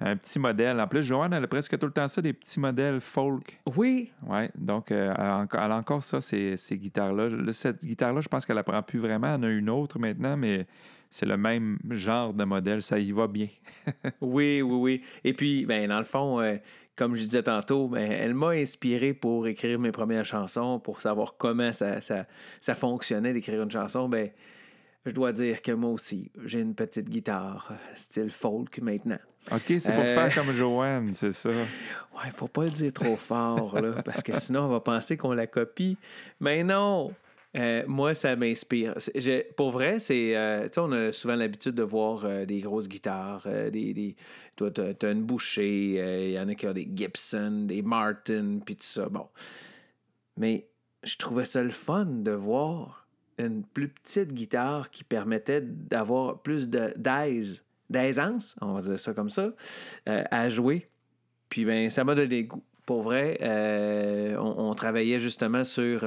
Un 0.00 0.16
petit 0.16 0.38
modèle. 0.38 0.80
En 0.80 0.86
plus, 0.86 1.02
Joanne, 1.02 1.32
elle 1.32 1.42
a 1.44 1.48
presque 1.48 1.76
tout 1.76 1.86
le 1.86 1.92
temps 1.92 2.06
ça, 2.06 2.22
des 2.22 2.32
petits 2.32 2.60
modèles 2.60 3.00
folk. 3.00 3.60
oui, 3.76 4.12
Ouais, 4.26 4.50
donc 4.54 4.92
euh, 4.92 5.12
elle, 5.16 5.72
a 5.72 5.76
encore, 5.76 6.02
ça, 6.04 6.20
ces, 6.20 6.56
ces 6.56 6.78
guitares-là. 6.78 7.28
Là, 7.28 7.52
Cette 7.52 7.84
guitare-là, 7.84 8.20
je 8.20 8.28
pense 8.28 8.46
qu'elle 8.46 8.58
apprend 8.58 8.82
plus 8.82 9.00
vraiment. 9.00 9.34
Elle 9.34 9.40
en 9.40 9.42
a 9.42 9.50
une 9.50 9.70
autre 9.70 9.98
maintenant, 9.98 10.36
mais 10.36 10.66
c'est 11.10 11.26
le 11.26 11.36
même 11.36 11.78
genre 11.90 12.32
de 12.32 12.44
modèle. 12.44 12.82
Ça 12.82 12.98
y 12.98 13.10
va 13.10 13.26
bien. 13.26 13.48
Oui, 14.20 14.62
oui, 14.62 14.76
oui. 14.76 15.02
Et 15.24 15.32
puis, 15.32 15.66
ben, 15.66 15.88
dans 15.88 15.98
le 15.98 16.04
fond, 16.04 16.40
euh, 16.40 16.56
comme 16.98 17.14
je 17.14 17.22
disais 17.22 17.44
tantôt, 17.44 17.86
ben, 17.88 18.10
elle 18.10 18.34
m'a 18.34 18.48
inspiré 18.50 19.14
pour 19.14 19.46
écrire 19.46 19.78
mes 19.78 19.92
premières 19.92 20.24
chansons, 20.24 20.80
pour 20.80 21.00
savoir 21.00 21.36
comment 21.38 21.72
ça, 21.72 22.00
ça, 22.00 22.26
ça 22.60 22.74
fonctionnait 22.74 23.32
d'écrire 23.32 23.62
une 23.62 23.70
chanson. 23.70 24.08
Ben, 24.08 24.30
je 25.06 25.12
dois 25.12 25.32
dire 25.32 25.62
que 25.62 25.72
moi 25.72 25.90
aussi, 25.90 26.30
j'ai 26.44 26.60
une 26.60 26.74
petite 26.74 27.08
guitare, 27.08 27.68
euh, 27.70 27.74
style 27.94 28.30
folk 28.30 28.78
maintenant. 28.80 29.18
OK, 29.52 29.62
c'est 29.78 29.92
pour 29.92 30.02
Euh. 30.02 30.14
faire 30.14 30.34
comme 30.34 30.52
Joanne, 30.54 31.14
c'est 31.14 31.32
ça. 31.32 31.48
Ouais, 31.50 32.30
faut 32.34 32.48
pas 32.48 32.64
le 32.64 32.70
dire 32.70 32.92
trop 32.92 33.16
fort, 33.16 33.80
là, 33.80 34.02
parce 34.02 34.22
que 34.22 34.36
sinon, 34.38 34.64
on 34.64 34.68
va 34.68 34.80
penser 34.80 35.16
qu'on 35.16 35.32
la 35.32 35.46
copie. 35.46 35.96
Mais 36.40 36.64
non! 36.64 37.12
Euh, 37.56 37.82
moi, 37.86 38.14
ça 38.14 38.36
m'inspire. 38.36 38.94
Pour 39.56 39.70
vrai, 39.70 39.98
c'est. 39.98 40.36
euh, 40.36 40.68
on 40.76 40.92
a 40.92 41.12
souvent 41.12 41.34
l'habitude 41.34 41.74
de 41.74 41.82
voir 41.82 42.24
euh, 42.24 42.44
des 42.44 42.60
grosses 42.60 42.88
guitares. 42.88 43.44
euh, 43.46 43.70
des, 43.70 43.94
des- 43.94 44.16
toi, 44.56 44.70
t'as 44.70 44.92
as 45.02 45.10
une 45.10 45.22
bouchée. 45.22 46.26
Il 46.26 46.32
y 46.32 46.38
en 46.38 46.48
a 46.48 46.54
qui 46.54 46.66
ont 46.66 46.72
des 46.72 46.88
Gibson, 46.94 47.64
des 47.66 47.82
Martin, 47.82 48.58
puis 48.64 48.76
tout 48.76 48.84
ça. 48.84 49.08
Bon. 49.08 49.28
Mais 50.36 50.68
je 51.04 51.16
trouvais 51.16 51.44
ça 51.44 51.62
le 51.62 51.70
fun 51.70 52.06
de 52.06 52.32
voir 52.32 53.06
une 53.38 53.64
plus 53.64 53.88
petite 53.88 54.32
guitare 54.32 54.90
qui 54.90 55.04
permettait 55.04 55.60
d'avoir 55.60 56.42
plus 56.42 56.68
d'aise, 56.68 57.64
d'aisance, 57.88 58.56
on 58.60 58.72
va 58.72 58.80
dire 58.82 58.98
ça 58.98 59.14
comme 59.14 59.30
ça, 59.30 59.52
à 60.06 60.48
jouer. 60.48 60.88
Puis 61.48 61.64
ben, 61.64 61.88
ça 61.88 62.02
m'a 62.02 62.16
donné 62.16 62.44
goût. 62.44 62.64
Pour 62.84 63.02
vrai, 63.02 63.38
on, 64.40 64.74
travaillait 64.74 65.20
justement 65.20 65.62
sur, 65.62 66.04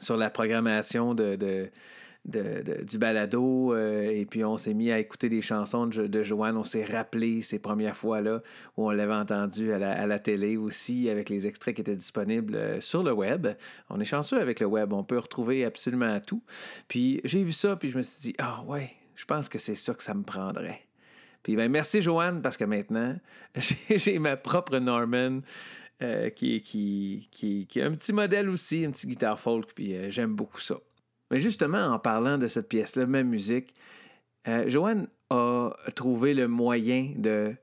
sur 0.00 0.16
la 0.16 0.30
programmation 0.30 1.14
de, 1.14 1.36
de- 1.36 1.70
de- 2.26 2.84
du 2.84 2.98
balado 2.98 3.72
euh, 3.72 4.02
et 4.02 4.26
puis 4.26 4.44
on 4.44 4.58
s'est 4.58 4.74
mis 4.74 4.90
à 4.92 4.98
écouter 4.98 5.30
des 5.30 5.40
chansons 5.40 5.86
de, 5.86 6.06
de 6.06 6.22
Joanne. 6.22 6.56
On 6.58 6.64
s'est 6.64 6.84
rappelé 6.84 7.40
ces 7.40 7.58
premières 7.58 7.96
fois-là 7.96 8.42
où 8.76 8.86
on 8.86 8.90
l'avait 8.90 9.14
entendu 9.14 9.72
à 9.72 9.78
la, 9.78 9.92
à 9.92 10.06
la 10.06 10.18
télé 10.18 10.58
aussi 10.58 11.08
avec 11.08 11.30
les 11.30 11.46
extraits 11.46 11.74
qui 11.74 11.80
étaient 11.80 11.96
disponibles 11.96 12.54
euh, 12.56 12.80
sur 12.80 13.02
le 13.02 13.12
web. 13.12 13.48
On 13.88 13.98
est 14.00 14.04
chanceux 14.04 14.38
avec 14.38 14.60
le 14.60 14.66
web. 14.66 14.92
On 14.92 15.02
peut 15.02 15.18
retrouver 15.18 15.64
absolument 15.64 16.20
tout. 16.20 16.42
Puis 16.88 17.22
j'ai 17.24 17.42
vu 17.42 17.52
ça 17.52 17.76
puis 17.76 17.88
je 17.88 17.96
me 17.96 18.02
suis 18.02 18.20
dit, 18.20 18.34
ah 18.38 18.62
ouais, 18.66 18.90
je 19.16 19.24
pense 19.24 19.48
que 19.48 19.58
c'est 19.58 19.74
ça 19.74 19.94
que 19.94 20.02
ça 20.02 20.12
me 20.12 20.22
prendrait. 20.22 20.82
Puis 21.42 21.56
ben, 21.56 21.70
merci 21.70 22.02
Joanne, 22.02 22.42
parce 22.42 22.58
que 22.58 22.64
maintenant, 22.64 23.16
j'ai 23.88 24.18
ma 24.18 24.36
propre 24.36 24.76
Norman 24.78 25.40
euh, 26.02 26.30
qui, 26.30 26.60
qui, 26.62 27.28
qui, 27.30 27.66
qui 27.66 27.80
un 27.80 27.92
petit 27.92 28.12
modèle 28.12 28.48
aussi, 28.48 28.82
une 28.84 28.92
petite 28.92 29.10
guitare 29.10 29.38
folk, 29.38 29.72
puis 29.74 29.94
euh, 29.94 30.10
j'aime 30.10 30.34
beaucoup 30.34 30.60
ça. 30.60 30.76
Mais 31.30 31.40
justement, 31.40 31.86
en 31.88 31.98
parlant 31.98 32.38
de 32.38 32.46
cette 32.46 32.68
pièce-là, 32.68 33.06
ma 33.06 33.22
musique, 33.22 33.74
euh, 34.48 34.68
Joanne 34.68 35.08
a 35.28 35.70
trouvé 35.94 36.34
le 36.34 36.48
moyen 36.48 37.12
de, 37.16 37.54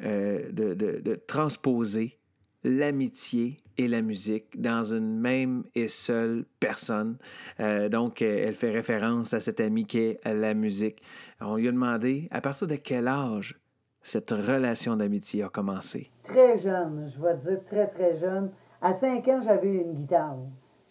de, 0.00 0.74
de- 0.74 1.14
transposer 1.26 2.18
l'amitié 2.64 3.58
et 3.78 3.88
la 3.88 4.02
musique 4.02 4.60
dans 4.60 4.92
une 4.92 5.18
même 5.18 5.64
et 5.74 5.88
seule 5.88 6.44
personne. 6.60 7.16
Donc, 7.58 8.20
elle 8.20 8.52
fait 8.54 8.70
référence 8.70 9.32
à 9.32 9.40
cet 9.40 9.60
ami 9.60 9.86
qu'est 9.86 10.20
la 10.24 10.52
musique. 10.52 11.00
On 11.40 11.56
lui 11.56 11.68
a 11.68 11.72
demandé 11.72 12.28
à 12.30 12.42
partir 12.42 12.66
de 12.66 12.76
quel 12.76 13.08
âge 13.08 13.58
cette 14.04 14.30
relation 14.30 14.96
d'amitié 14.96 15.42
a 15.42 15.48
commencé. 15.48 16.10
Très 16.22 16.58
jeune, 16.58 17.08
je 17.08 17.20
vais 17.20 17.36
dire 17.36 17.64
très, 17.64 17.88
très 17.88 18.14
jeune. 18.14 18.50
À 18.82 18.92
5 18.92 19.26
ans, 19.28 19.40
j'avais 19.42 19.76
une 19.76 19.94
guitare. 19.94 20.36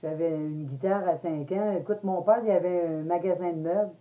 J'avais 0.02 0.32
une 0.32 0.66
guitare 0.66 1.08
à 1.08 1.16
5 1.16 1.50
ans. 1.52 1.78
Écoute, 1.80 2.04
mon 2.04 2.24
père, 2.24 2.42
il 2.44 2.50
avait 2.50 2.88
un 2.88 3.04
magasin 3.04 3.54
de 3.54 3.60
meubles. 3.60 3.94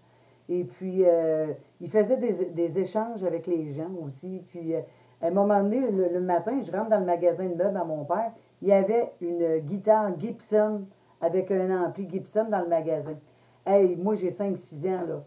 Et 0.48 0.64
puis, 0.64 1.04
euh, 1.04 1.52
il 1.80 1.90
faisait 1.90 2.16
des, 2.16 2.46
des 2.46 2.78
échanges 2.78 3.22
avec 3.22 3.46
les 3.46 3.70
gens 3.70 3.92
aussi. 4.02 4.42
Puis, 4.48 4.74
euh, 4.74 4.80
à 5.20 5.26
un 5.26 5.30
moment 5.30 5.62
donné, 5.62 5.90
le, 5.90 6.08
le 6.08 6.20
matin, 6.20 6.58
je 6.62 6.72
rentre 6.72 6.88
dans 6.88 7.00
le 7.00 7.06
magasin 7.06 7.48
de 7.50 7.54
meubles 7.54 7.76
à 7.76 7.84
mon 7.84 8.06
père. 8.06 8.32
Il 8.62 8.68
y 8.68 8.72
avait 8.72 9.12
une 9.20 9.58
guitare 9.58 10.18
Gibson 10.18 10.86
avec 11.20 11.50
un 11.50 11.84
ampli 11.84 12.08
Gibson 12.10 12.46
dans 12.50 12.62
le 12.62 12.68
magasin. 12.68 13.18
Hey, 13.66 13.94
moi, 13.96 14.14
j'ai 14.14 14.30
5-6 14.30 14.88
ans, 14.88 15.06
là. 15.06 15.24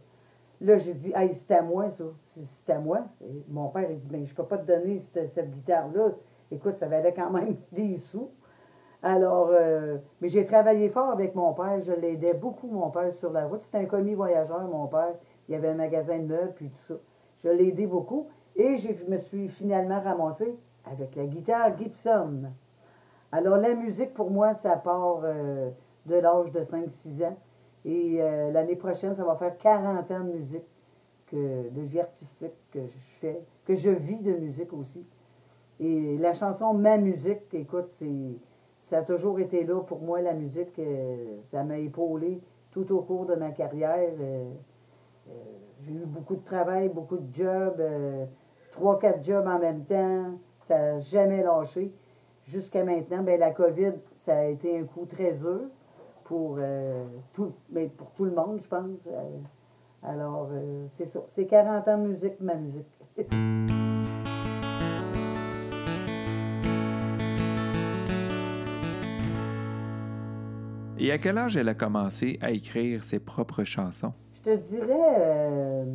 Là, 0.66 0.80
j'ai 0.80 0.96
dit, 0.96 1.14
hey, 1.16 1.32
c'est 1.32 1.54
à 1.54 1.62
moi, 1.62 1.92
ça. 1.92 2.06
C'est 2.20 2.72
à 2.72 2.80
moi. 2.80 3.06
Et 3.22 3.46
mon 3.50 3.70
père, 3.70 3.86
il 3.88 4.00
dit, 4.00 4.10
ben, 4.10 4.26
je 4.26 4.34
peux 4.34 4.46
pas 4.46 4.58
te 4.58 4.66
donner 4.66 4.98
cette, 4.98 5.30
cette 5.30 5.52
guitare-là. 5.52 6.14
Écoute, 6.50 6.78
ça 6.78 6.88
valait 6.88 7.14
quand 7.14 7.30
même 7.30 7.56
des 7.72 7.96
sous. 7.98 8.32
Alors, 9.04 9.50
euh, 9.52 10.00
mais 10.22 10.28
j'ai 10.28 10.44
travaillé 10.44 10.90
fort 10.90 11.12
avec 11.12 11.36
mon 11.36 11.54
père. 11.54 11.80
Je 11.82 11.92
l'aidais 11.92 12.34
beaucoup, 12.34 12.68
mon 12.68 12.90
père, 12.90 13.14
sur 13.14 13.32
la 13.32 13.46
route. 13.46 13.62
C'était 13.62 13.78
un 13.78 13.86
commis 13.86 14.16
voyageur, 14.16 14.64
mon 14.64 14.88
père. 14.88 15.14
Il 15.48 15.54
avait 15.54 15.68
un 15.68 15.76
magasin 15.76 16.18
de 16.18 16.26
meubles, 16.26 16.54
puis 16.56 16.70
tout 16.72 16.82
ça. 16.82 16.96
Je 17.38 17.50
l'ai 17.50 17.68
aidé 17.68 17.86
beaucoup. 17.86 18.26
Et 18.56 18.78
je 18.78 19.06
me 19.08 19.20
suis 19.20 19.48
finalement 19.48 20.02
ramassé 20.02 20.58
avec 20.84 21.16
la 21.16 21.28
guitare 21.28 21.78
Gibson. 21.78 22.46
Alors, 23.32 23.58
la 23.58 23.76
musique, 23.76 24.16
pour 24.16 24.32
moi, 24.32 24.56
ça 24.56 24.78
part 24.78 25.22
euh, 25.26 25.70
de 26.08 26.16
l'âge 26.16 26.52
de 26.52 26.62
5-6 26.62 27.24
ans. 27.24 27.38
Et 27.86 28.18
euh, 28.20 28.52
l'année 28.52 28.76
prochaine, 28.76 29.14
ça 29.14 29.24
va 29.24 29.36
faire 29.36 29.56
40 29.58 30.10
ans 30.12 30.24
de 30.24 30.32
musique, 30.32 30.66
que, 31.28 31.70
de 31.70 31.82
vie 31.82 32.00
artistique 32.00 32.56
que 32.72 32.80
je 32.82 32.98
fais, 33.20 33.42
que 33.64 33.76
je 33.76 33.90
vis 33.92 34.22
de 34.22 34.34
musique 34.34 34.74
aussi. 34.74 35.08
Et 35.80 36.18
la 36.18 36.34
chanson 36.34 36.74
Ma 36.74 36.98
musique, 36.98 37.54
écoute, 37.54 37.88
c'est, 37.90 38.40
ça 38.78 39.00
a 39.00 39.04
toujours 39.04 39.40
été 39.40 39.64
là 39.64 39.82
pour 39.82 40.02
moi, 40.02 40.20
la 40.22 40.34
musique. 40.34 40.78
euh, 40.80 41.38
ça 41.42 41.64
m'a 41.64 41.78
épaulé 41.78 42.42
tout 42.72 42.92
au 42.92 43.02
cours 43.02 43.28
de 43.28 43.36
ma 43.36 43.52
carrière. 43.52 44.14
euh, 44.20 44.52
j'ai 45.80 45.94
eu 45.94 46.06
beaucoup 46.06 46.36
de 46.36 46.44
travail, 46.44 46.90
beaucoup 46.90 47.18
de 47.18 47.34
jobs, 47.34 47.82
trois, 48.72 48.98
quatre 48.98 49.24
jobs 49.24 49.46
en 49.46 49.60
même 49.60 49.86
temps. 49.86 50.32
Ça 50.58 50.78
n'a 50.80 51.00
jamais 51.00 51.44
lâché. 51.44 51.94
Jusqu'à 52.44 52.84
maintenant, 52.84 53.24
ben, 53.24 53.40
la 53.40 53.52
COVID, 53.52 53.94
ça 54.16 54.38
a 54.38 54.44
été 54.46 54.80
un 54.80 54.86
coup 54.86 55.06
très 55.06 55.34
dur 55.34 55.62
pour, 56.26 56.58
euh, 56.60 57.06
tout, 57.34 57.54
mais 57.72 57.88
pour 57.88 58.12
tout 58.12 58.26
le 58.26 58.32
monde, 58.32 58.60
je 58.62 58.68
pense. 58.68 59.08
Euh, 59.08 59.38
alors, 60.04 60.50
euh, 60.52 60.86
c'est 60.88 61.06
ça. 61.06 61.22
C'est 61.28 61.48
40 61.48 61.88
ans 61.88 61.98
de 61.98 62.08
musique, 62.08 62.42
ma 62.42 62.56
musique. 62.56 62.86
Et 70.98 71.12
à 71.12 71.18
quel 71.18 71.38
âge 71.38 71.56
elle 71.56 71.70
a 71.70 71.76
commencé 71.76 72.40
à 72.42 72.52
écrire 72.52 73.04
ses 73.04 73.20
propres 73.20 73.64
chansons? 73.64 74.14
Je 74.34 74.42
te 74.42 74.56
dirais 74.56 75.18
euh, 75.20 75.86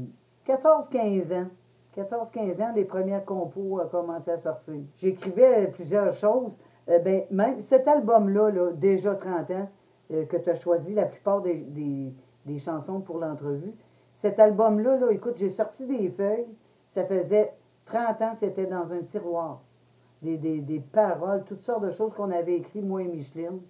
14-15 0.46 1.34
ans. 1.34 1.48
14-15 1.96 2.62
ans, 2.62 2.72
les 2.76 2.84
premières 2.84 3.24
compos 3.24 3.80
ont 3.80 3.88
commencé 3.88 4.30
à 4.30 4.38
sortir. 4.38 4.74
J'écrivais 4.94 5.68
plusieurs 5.72 6.12
choses. 6.12 6.58
Euh, 6.88 6.98
ben, 7.00 7.24
même 7.30 7.60
cet 7.60 7.88
album-là, 7.88 8.50
là, 8.50 8.72
déjà 8.72 9.14
30 9.14 9.50
ans, 9.50 9.68
que 10.26 10.36
tu 10.36 10.50
as 10.50 10.54
choisi 10.54 10.94
la 10.94 11.06
plupart 11.06 11.42
des, 11.42 11.54
des- 11.62 12.12
des 12.46 12.58
chansons 12.58 13.00
pour 13.00 13.18
l'entrevue, 13.18 13.72
cet 14.12 14.38
album-là, 14.40 14.98
là, 14.98 15.10
écoute, 15.12 15.34
j'ai 15.36 15.50
sorti 15.50 15.86
des 15.86 16.08
feuilles. 16.08 16.46
Ça 16.86 17.04
faisait 17.04 17.52
30 17.84 18.20
ans, 18.22 18.34
c'était 18.34 18.66
dans 18.66 18.92
un 18.92 19.00
tiroir. 19.02 19.62
Des, 20.22 20.38
des- 20.38 20.60
des 20.62 20.80
paroles, 20.80 21.44
toutes 21.44 21.62
sortes 21.62 21.84
de 21.84 21.90
choses 21.90 22.12
qu'on 22.14 22.30
avait 22.30 22.56
écrites, 22.56 22.84
moi 22.84 23.02
et 23.02 23.08
Micheline. 23.08 23.60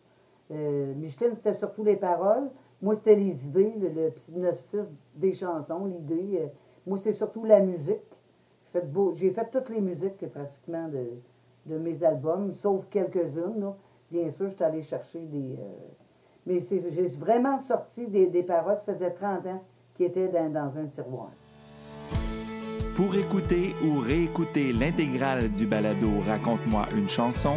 Euh, 0.51 0.95
Micheline, 0.95 1.35
c'était 1.35 1.55
surtout 1.55 1.85
les 1.85 1.97
paroles. 1.97 2.51
Moi, 2.83 2.95
c'était 2.95 3.15
les 3.15 3.49
idées, 3.49 3.75
le, 3.79 3.89
le 3.89 4.13
synopsis 4.17 4.93
des 5.15 5.33
chansons, 5.35 5.87
l'idée. 5.87 6.41
Euh, 6.43 6.47
moi, 6.87 6.99
c'était 6.99 7.13
surtout 7.15 7.45
la 7.45 7.61
musique. 7.61 8.01
J'ai 8.65 8.81
fait, 8.81 8.87
beau- 8.87 9.15
fait 9.15 9.51
toutes 9.53 9.69
les 9.69 9.81
musiques 9.81 10.23
euh, 10.23 10.29
pratiquement 10.29 10.89
de, 10.89 11.07
de 11.67 11.79
mes 11.79 12.03
albums, 12.05 12.51
sauf 12.53 12.89
quelques-unes. 12.89 13.75
Bien 14.11 14.31
sûr, 14.31 14.49
je 14.49 14.55
suis 14.55 14.65
allée 14.65 14.83
chercher 14.83 15.21
des. 15.27 15.57
euh, 15.59 15.89
mais 16.47 16.61
c'est- 16.61 16.91
j'ai 16.95 17.09
vraiment 17.09 17.59
sorti 17.59 18.09
des, 18.09 18.27
des 18.27 18.43
paroles, 18.43 18.77
ça 18.77 18.93
faisait 18.93 19.13
30 19.13 19.47
ans, 19.47 19.65
qui 19.95 20.05
étaient 20.05 20.29
dans, 20.29 20.51
dans 20.53 20.77
un 20.79 20.87
tiroir. 20.87 21.31
Pour 22.97 23.15
écouter 23.17 23.75
ou 23.85 24.01
réécouter 24.01 24.73
l'intégrale 24.73 25.51
du 25.53 25.67
balado 25.67 26.11
Raconte-moi 26.27 26.87
une 26.97 27.09
chanson, 27.09 27.57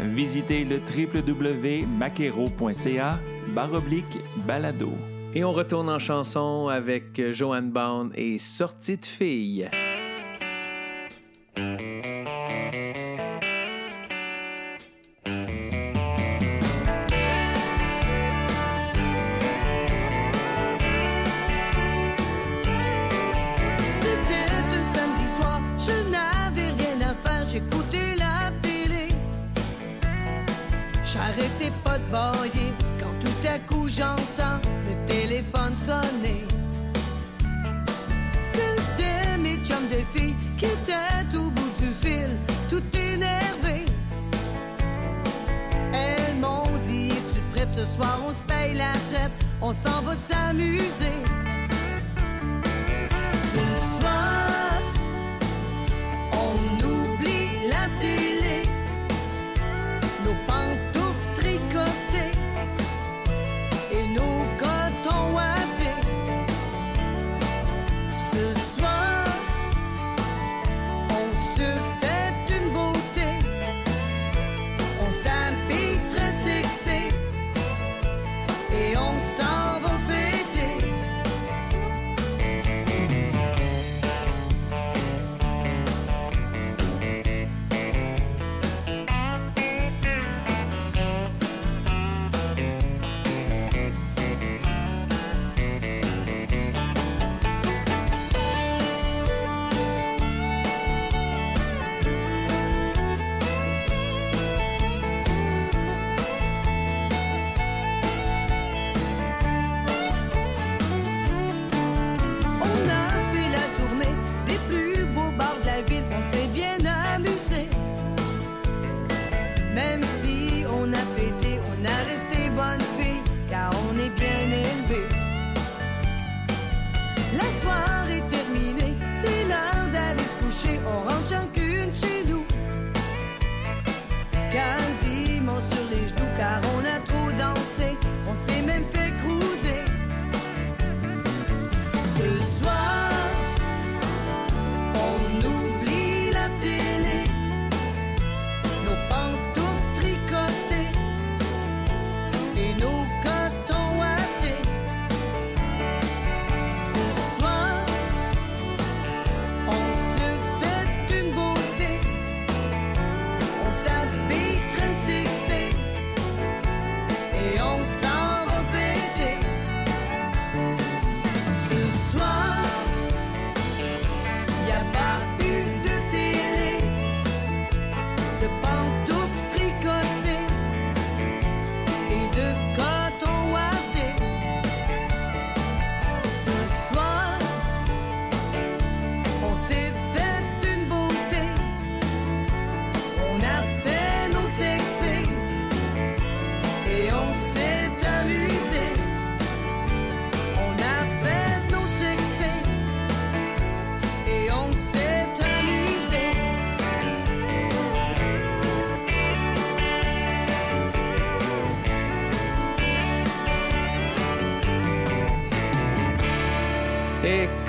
visitez 0.00 0.64
le 0.64 0.76
www.maquero.ca 0.78 3.18
baroblique 3.54 4.18
balado. 4.46 4.90
Et 5.34 5.42
on 5.44 5.52
retourne 5.52 5.88
en 5.88 5.98
chanson 5.98 6.68
avec 6.68 7.30
Joanne 7.32 7.70
Bond 7.70 8.10
et 8.14 8.38
Sortie 8.38 8.98
de 8.98 9.06
fille. 9.06 9.68
Ce 47.84 47.94
soir, 47.94 48.18
on 48.26 48.32
se 48.32 48.42
paye 48.42 48.74
la 48.74 48.92
traite, 49.10 49.32
on 49.60 49.72
s'en 49.72 50.00
va 50.02 50.14
s'amuser. 50.14 51.23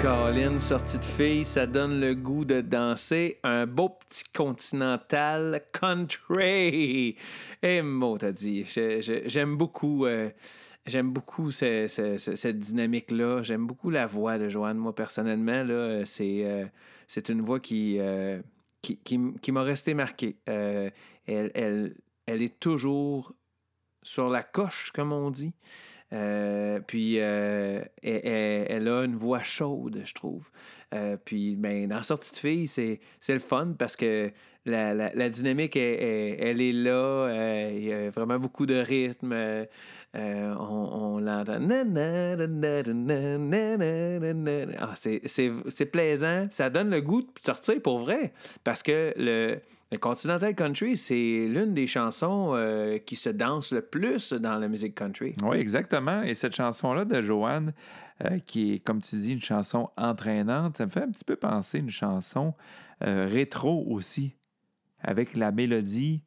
Colin, 0.01 0.59
sortie 0.59 0.99
de 0.99 1.03
fille, 1.05 1.45
ça 1.45 1.65
donne 1.65 1.99
le 1.99 2.13
goût 2.15 2.45
de 2.45 2.61
danser 2.61 3.39
un 3.43 3.65
beau 3.65 3.89
petit 3.89 4.23
continental 4.33 5.63
country. 5.73 7.15
Et 7.63 7.81
mot, 7.81 8.17
t'as 8.17 8.31
dit, 8.31 8.63
j'aime 8.65 9.57
beaucoup, 9.57 10.05
euh, 10.05 10.29
beaucoup 11.11 11.49
ce- 11.51 11.87
ce- 11.87 12.17
ce- 12.17 12.35
cette 12.35 12.59
dynamique-là. 12.59 13.41
J'aime 13.41 13.65
beaucoup 13.65 13.89
la 13.89 14.05
voix 14.05 14.37
de 14.37 14.47
Joanne, 14.49 14.77
moi 14.77 14.93
personnellement. 14.93 15.65
Euh, 15.67 16.03
c'est, 16.05 16.43
une 17.29 17.41
voix 17.41 17.59
qui, 17.59 17.97
euh, 17.99 18.41
qui, 18.81 18.97
qui 18.97 19.19
qui 19.41 19.51
m'a 19.51 19.63
resté 19.63 19.93
marquée. 19.93 20.37
Elle, 20.45 20.91
elle, 21.55 21.95
elle 22.27 22.41
est 22.43 22.59
toujours 22.59 23.33
sur 24.03 24.29
la 24.29 24.43
coche, 24.43 24.91
comme 24.93 25.11
on 25.11 25.31
dit. 25.31 25.53
Euh, 26.15 26.79
puis 26.85 27.19
euh, 27.19 27.81
elle, 28.01 28.87
a 28.87 29.03
une 29.03 29.15
voix 29.15 29.43
chaude, 29.43 30.01
je 30.03 30.13
trouve. 30.13 30.49
Euh, 30.93 31.17
puis 31.23 31.55
ben, 31.55 31.87
dans 31.87 32.01
Sortie 32.03 32.31
de 32.31 32.37
fille, 32.37 32.67
c'est, 32.67 32.99
le 33.27 33.39
fun 33.39 33.73
parce 33.77 33.97
que 33.97 34.31
la, 34.65 34.93
la- 34.93 35.29
dynamique, 35.29 35.75
elle 35.75 36.61
est 36.61 36.71
là. 36.71 36.91
euh, 36.91 37.71
il 37.75 37.83
y 37.83 37.93
a 37.93 38.09
vraiment 38.11 38.39
beaucoup 38.39 38.65
de 38.65 38.75
rythme. 38.75 39.33
Euh, 40.15 40.55
on, 40.55 41.19
l'entend. 41.19 41.59
Ah, 44.79 44.93
c'est 44.95 45.85
plaisant. 45.91 46.47
Ça 46.51 46.69
donne 46.69 46.89
le 46.89 47.01
goût 47.01 47.21
de 47.21 47.29
sortir 47.41 47.81
pour 47.81 47.99
vrai. 47.99 48.33
Parce 48.63 48.83
que 48.83 49.13
le, 49.17 49.59
Continental 49.99 50.55
Country, 50.55 50.97
c'est 50.97 51.47
l'une 51.47 51.73
des 51.73 51.87
chansons 51.87 52.51
euh, 52.53 52.97
qui 52.97 53.15
se 53.15 53.29
danse 53.29 53.71
le 53.71 53.81
plus 53.81 54.33
dans 54.33 54.57
la 54.57 54.67
musique 54.67 54.95
country. 54.95 55.35
Oui, 55.43 55.57
exactement. 55.57 56.21
Et 56.23 56.35
cette 56.35 56.55
chanson-là 56.55 57.05
de 57.05 57.21
Joanne, 57.21 57.73
euh, 58.25 58.39
qui 58.39 58.73
est, 58.73 58.79
comme 58.79 59.01
tu 59.01 59.15
dis, 59.17 59.33
une 59.33 59.41
chanson 59.41 59.89
entraînante, 59.95 60.77
ça 60.77 60.85
me 60.85 60.91
fait 60.91 61.03
un 61.03 61.11
petit 61.11 61.23
peu 61.23 61.35
penser 61.35 61.77
à 61.77 61.81
une 61.81 61.89
chanson 61.89 62.53
rétro 63.01 63.85
aussi, 63.89 64.33
avec 65.01 65.35
la 65.35 65.51
mélodie 65.51 66.23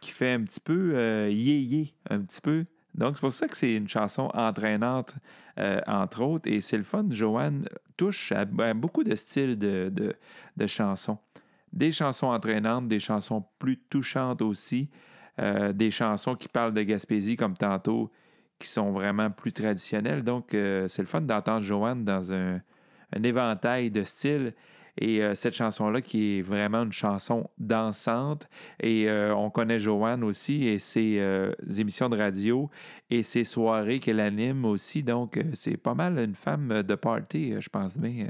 qui 0.00 0.10
fait 0.10 0.32
un 0.32 0.42
petit 0.42 0.60
peu 0.60 1.28
yé-yé, 1.30 1.94
un 2.10 2.20
petit 2.20 2.40
peu. 2.40 2.66
Donc, 2.94 3.16
c'est 3.16 3.20
pour 3.20 3.32
ça 3.32 3.46
que 3.46 3.56
c'est 3.56 3.76
une 3.76 3.88
chanson 3.88 4.30
entraînante, 4.34 5.14
euh, 5.58 5.80
entre 5.86 6.22
autres. 6.22 6.50
Et 6.50 6.60
c'est 6.60 6.76
le 6.76 6.82
fun. 6.82 7.06
Joanne 7.10 7.66
touche 7.96 8.32
à, 8.32 8.44
beaucoup 8.74 9.04
de 9.04 9.14
styles 9.14 9.58
de, 9.58 10.14
chansons. 10.66 11.18
Des 11.72 11.92
chansons 11.92 12.28
entraînantes, 12.28 12.88
des 12.88 13.00
chansons 13.00 13.44
plus 13.58 13.78
touchantes 13.78 14.42
aussi, 14.42 14.90
euh, 15.40 15.72
des 15.72 15.90
chansons 15.90 16.34
qui 16.34 16.48
parlent 16.48 16.74
de 16.74 16.82
Gaspésie, 16.82 17.36
comme 17.36 17.56
tantôt, 17.56 18.10
qui 18.58 18.68
sont 18.68 18.90
vraiment 18.90 19.30
plus 19.30 19.52
traditionnelles. 19.52 20.24
Donc, 20.24 20.52
euh, 20.54 20.88
c'est 20.88 21.02
le 21.02 21.08
fun 21.08 21.20
d'entendre 21.20 21.62
Joanne 21.62 22.04
dans 22.04 22.32
un 22.32 22.60
éventail 23.22 23.90
de 23.90 24.02
styles. 24.02 24.52
Et 25.00 25.22
euh, 25.22 25.34
cette 25.34 25.54
chanson-là, 25.54 26.02
qui 26.02 26.38
est 26.38 26.42
vraiment 26.42 26.82
une 26.82 26.92
chanson 26.92 27.48
dansante. 27.58 28.48
Et 28.80 29.08
euh, 29.08 29.34
on 29.34 29.50
connaît 29.50 29.80
Joanne 29.80 30.22
aussi 30.22 30.68
et 30.68 30.78
ses 30.78 31.16
euh, 31.18 31.52
émissions 31.78 32.10
de 32.10 32.18
radio 32.18 32.70
et 33.10 33.22
ses 33.22 33.44
soirées 33.44 33.98
qu'elle 33.98 34.20
anime 34.20 34.64
aussi. 34.66 35.02
Donc, 35.02 35.40
c'est 35.54 35.78
pas 35.78 35.94
mal 35.94 36.18
une 36.18 36.34
femme 36.34 36.82
de 36.82 36.94
party, 36.94 37.54
je 37.58 37.68
pense 37.68 37.98
bien, 37.98 38.28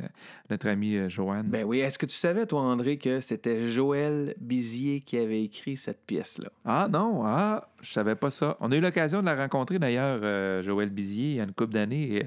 notre 0.49 0.69
amie 0.69 1.11
Joanne. 1.11 1.49
Ben 1.49 1.65
oui, 1.65 1.81
est-ce 1.81 1.99
que 1.99 2.07
tu 2.07 2.17
savais, 2.17 2.47
toi, 2.47 2.63
André, 2.63 2.97
que 2.97 3.21
c'était 3.21 3.67
Joël 3.67 4.35
Bizier 4.41 5.01
qui 5.01 5.19
avait 5.19 5.43
écrit 5.43 5.77
cette 5.77 6.07
pièce-là? 6.07 6.51
Ah 6.65 6.89
non, 6.91 7.23
ah, 7.27 7.69
je 7.83 7.93
savais 7.93 8.15
pas 8.15 8.31
ça. 8.31 8.57
On 8.61 8.73
a 8.73 8.77
eu 8.77 8.81
l'occasion 8.81 9.21
de 9.21 9.27
la 9.27 9.35
rencontrer 9.35 9.79
d'ailleurs, 9.79 10.63
Joël 10.63 10.89
Bizier, 10.89 11.31
il 11.31 11.37
y 11.37 11.41
a 11.41 11.45
une 11.45 11.53
couple 11.53 11.75
d'années. 11.75 12.25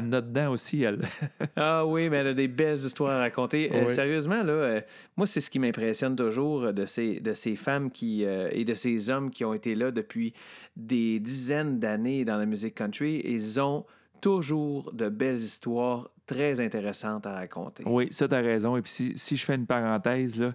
Note 0.00 0.28
dedans 0.28 0.52
aussi, 0.52 0.82
elle. 0.82 1.00
Ah 1.56 1.84
oui, 1.84 2.08
mais 2.08 2.18
elle 2.18 2.28
a 2.28 2.34
des 2.34 2.48
belles 2.48 2.76
histoires 2.76 3.12
à 3.12 3.18
raconter. 3.18 3.70
Euh, 3.72 3.88
sérieusement, 3.88 4.42
là, 4.42 4.52
euh, 4.52 4.80
moi, 5.16 5.26
c'est 5.26 5.40
ce 5.40 5.50
qui 5.50 5.58
m'impressionne 5.58 6.14
toujours 6.14 6.72
de 6.72 6.86
ces, 6.86 7.20
de 7.20 7.32
ces 7.32 7.56
femmes 7.56 7.90
qui, 7.90 8.24
euh, 8.24 8.48
et 8.52 8.64
de 8.64 8.74
ces 8.74 9.10
hommes 9.10 9.30
qui 9.30 9.44
ont 9.44 9.52
été 9.52 9.74
là 9.74 9.90
depuis 9.90 10.32
des 10.76 11.18
dizaines 11.18 11.78
d'années 11.78 12.24
dans 12.24 12.36
la 12.36 12.46
musique 12.46 12.76
country. 12.76 13.20
Ils 13.24 13.60
ont 13.60 13.84
toujours 14.20 14.92
de 14.92 15.08
belles 15.08 15.36
histoires 15.36 16.10
très 16.26 16.60
intéressantes 16.60 17.26
à 17.26 17.34
raconter. 17.34 17.82
Oui, 17.86 18.08
ça, 18.10 18.28
tu 18.28 18.34
as 18.34 18.40
raison. 18.40 18.76
Et 18.76 18.82
puis, 18.82 18.92
si, 18.92 19.18
si 19.18 19.36
je 19.36 19.44
fais 19.44 19.56
une 19.56 19.66
parenthèse, 19.66 20.40
là, 20.40 20.52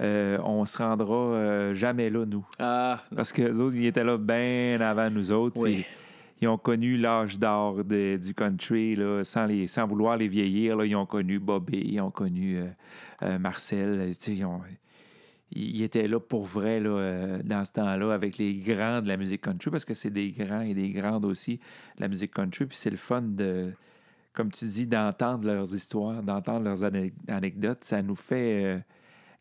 euh, 0.00 0.38
on 0.42 0.64
se 0.64 0.78
rendra 0.78 1.14
euh, 1.14 1.74
jamais 1.74 2.10
là, 2.10 2.24
nous. 2.26 2.44
Ah, 2.58 3.02
Parce 3.14 3.32
que 3.32 3.42
les 3.42 3.60
autres, 3.60 3.76
ils 3.76 3.86
étaient 3.86 4.04
là 4.04 4.18
bien 4.18 4.80
avant 4.80 5.08
nous 5.10 5.30
autres. 5.30 5.56
Oui. 5.56 5.74
puis 5.74 5.86
Ils 6.44 6.48
ont 6.48 6.58
connu 6.58 6.98
l'âge 6.98 7.38
d'or 7.38 7.82
du 7.84 8.34
country, 8.36 8.98
sans, 9.22 9.46
les, 9.46 9.66
sans 9.66 9.86
vouloir 9.86 10.18
les 10.18 10.28
vieillir. 10.28 10.84
Ils 10.84 10.94
ont 10.94 11.06
connu 11.06 11.38
Bobby, 11.38 11.80
ils 11.92 12.00
ont 12.02 12.10
connu 12.10 12.58
euh, 12.58 12.66
euh, 13.22 13.38
Marcel. 13.38 14.12
sais, 14.14 14.34
Ils, 14.34 14.44
ont- 14.44 14.60
ils 15.52 15.82
étaient 15.82 16.06
là 16.06 16.20
pour 16.20 16.44
vrai 16.44 16.82
euh, 16.84 17.40
dans 17.42 17.64
ce 17.64 17.72
temps-là 17.72 18.12
avec 18.12 18.36
les 18.36 18.56
grands 18.56 19.00
de 19.00 19.08
la 19.08 19.16
musique 19.16 19.40
country 19.40 19.70
parce 19.70 19.86
que 19.86 19.94
c'est 19.94 20.10
des 20.10 20.32
grands 20.32 20.60
et 20.60 20.74
des 20.74 20.90
grandes 20.90 21.24
aussi 21.24 21.60
la 21.98 22.08
musique 22.08 22.34
country. 22.34 22.66
Puis 22.66 22.76
c'est 22.76 22.90
le 22.90 22.98
fun 22.98 23.22
de, 23.22 23.72
comme 24.34 24.50
tu 24.52 24.66
dis, 24.66 24.86
d'entendre 24.86 25.46
leurs 25.46 25.74
histoires, 25.74 26.22
d'entendre 26.22 26.64
leurs 26.64 26.84
ane- 26.84 27.12
anecdotes. 27.26 27.84
Ça 27.84 28.02
nous 28.02 28.16
fait 28.16 28.64
euh, 28.64 28.78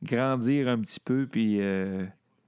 grandir 0.02 0.70
un 0.70 0.80
petit 0.80 1.02
peu 1.02 1.28
puis 1.30 1.58
euh, 1.60 2.06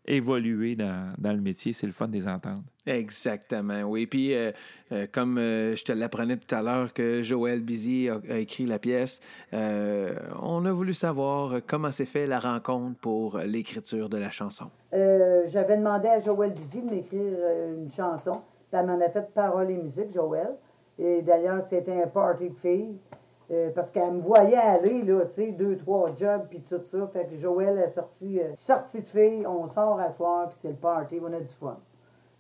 évoluer 0.08 0.76
dans, 0.76 1.14
dans 1.18 1.34
le 1.34 1.42
métier. 1.42 1.74
C'est 1.74 1.88
le 1.88 1.94
fun 1.94 2.08
de 2.08 2.14
les 2.14 2.28
entendre. 2.28 2.64
Exactement, 2.86 3.82
oui. 3.84 4.06
Puis, 4.06 4.34
euh, 4.36 4.52
euh, 4.92 5.08
comme 5.12 5.38
euh, 5.38 5.76
je 5.76 5.84
te 5.84 5.92
l'apprenais 5.92 6.38
tout 6.38 6.54
à 6.56 6.62
l'heure 6.62 6.94
que 6.94 7.22
Joël 7.22 7.62
Bizier 7.62 8.10
a, 8.10 8.20
a 8.30 8.38
écrit 8.38 8.66
la 8.66 8.78
pièce, 8.78 9.22
euh, 9.54 10.16
on 10.42 10.66
a 10.66 10.72
voulu 10.72 10.94
savoir 10.94 11.62
comment 11.66 11.92
s'est 11.92 12.06
fait 12.06 12.28
la 12.28 12.40
rencontre 12.40 12.98
pour 13.00 13.40
l'écriture 13.40 14.08
de 14.10 14.18
la 14.18 14.30
chanson. 14.30 14.66
Euh, 14.94 15.44
J'avais 15.48 15.78
demandé 15.78 16.08
à 16.08 16.20
Joël 16.20 16.52
Bizy 16.52 16.86
de 16.86 16.94
m'écrire 16.94 17.38
une 17.80 17.90
chanson. 17.90 18.34
Puis 18.72 18.80
elle 18.80 18.86
m'en 18.86 19.00
a 19.00 19.10
fait 19.10 19.34
paroles 19.34 19.72
et 19.72 19.78
musique, 19.78 20.12
Joël. 20.12 20.56
Et 20.98 21.22
d'ailleurs, 21.24 21.62
c'était 21.62 22.04
un 22.04 22.08
party 22.08 22.50
de 22.50 22.56
filles. 22.56 22.96
Euh, 23.52 23.70
parce 23.76 23.92
qu'elle 23.92 24.12
me 24.12 24.22
voyait 24.22 24.56
aller, 24.58 25.04
là, 25.04 25.26
tu 25.26 25.34
sais, 25.34 25.52
deux, 25.52 25.78
trois 25.78 26.16
jobs, 26.16 26.48
puis 26.50 26.62
tout 26.68 26.82
ça. 26.84 27.08
Fait 27.08 27.26
que 27.26 27.36
Joël 27.36 27.78
a 27.78 27.88
sorti, 27.88 28.40
euh, 28.40 28.56
sortie 28.56 29.02
de 29.02 29.08
filles, 29.08 29.46
on 29.46 29.68
sort 29.68 30.00
à 30.00 30.10
soir, 30.10 30.50
puis 30.50 30.58
c'est 30.60 30.70
le 30.70 30.76
party, 30.76 31.20
on 31.22 31.32
a 31.32 31.40
du 31.40 31.48
fun. 31.48 31.78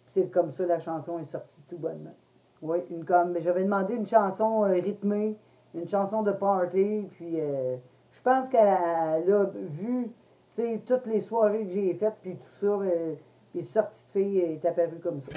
Puis 0.05 0.13
c'est 0.13 0.31
comme 0.31 0.49
ça, 0.49 0.65
la 0.65 0.79
chanson 0.79 1.19
est 1.19 1.25
sortie 1.25 1.63
tout 1.69 1.77
bonnement. 1.77 2.15
Oui, 2.61 2.79
une 2.89 3.05
comme, 3.05 3.33
mais 3.33 3.41
j'avais 3.41 3.63
demandé 3.63 3.95
une 3.95 4.07
chanson 4.07 4.63
euh, 4.63 4.73
rythmée, 4.73 5.37
une 5.75 5.87
chanson 5.87 6.23
de 6.23 6.31
party, 6.31 7.07
puis 7.11 7.37
je 7.37 8.21
pense 8.23 8.47
qu'elle 8.47 8.67
a, 8.67 9.19
vu, 9.53 10.05
tu 10.05 10.11
sais, 10.49 10.81
toutes 10.87 11.05
les 11.05 11.19
soirées 11.19 11.65
que 11.65 11.71
j'ai 11.71 11.93
faites, 11.93 12.15
puis 12.23 12.35
tout 12.35 12.43
ça, 12.43 12.79
puis 13.51 13.61
sortie 13.61 14.05
de 14.05 14.11
fille 14.11 14.39
est 14.39 14.65
apparue 14.65 14.99
comme 15.03 15.19
ça. 15.19 15.33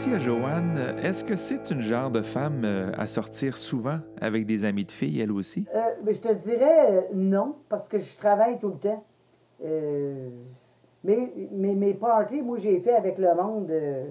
Aussi 0.00 0.14
à 0.14 0.18
Joanne, 0.18 0.96
est-ce 1.02 1.22
que 1.22 1.36
c'est 1.36 1.70
une 1.70 1.82
genre 1.82 2.10
de 2.10 2.22
femme 2.22 2.62
euh, 2.64 2.90
à 2.96 3.06
sortir 3.06 3.58
souvent 3.58 3.98
avec 4.18 4.46
des 4.46 4.64
amis 4.64 4.86
de 4.86 4.92
filles, 4.92 5.20
elle 5.20 5.30
aussi? 5.30 5.66
Euh, 5.74 5.78
mais 6.02 6.14
je 6.14 6.22
te 6.22 6.32
dirais 6.32 6.86
euh, 6.90 7.00
non, 7.12 7.56
parce 7.68 7.86
que 7.86 7.98
je 7.98 8.16
travaille 8.16 8.58
tout 8.58 8.68
le 8.68 8.78
temps. 8.78 9.04
Euh, 9.62 10.30
mais, 11.04 11.30
mais 11.52 11.74
mes 11.74 11.92
parties, 11.92 12.40
moi, 12.40 12.56
j'ai 12.56 12.80
fait 12.80 12.94
avec 12.94 13.18
le 13.18 13.34
monde 13.34 13.70
euh, 13.70 14.06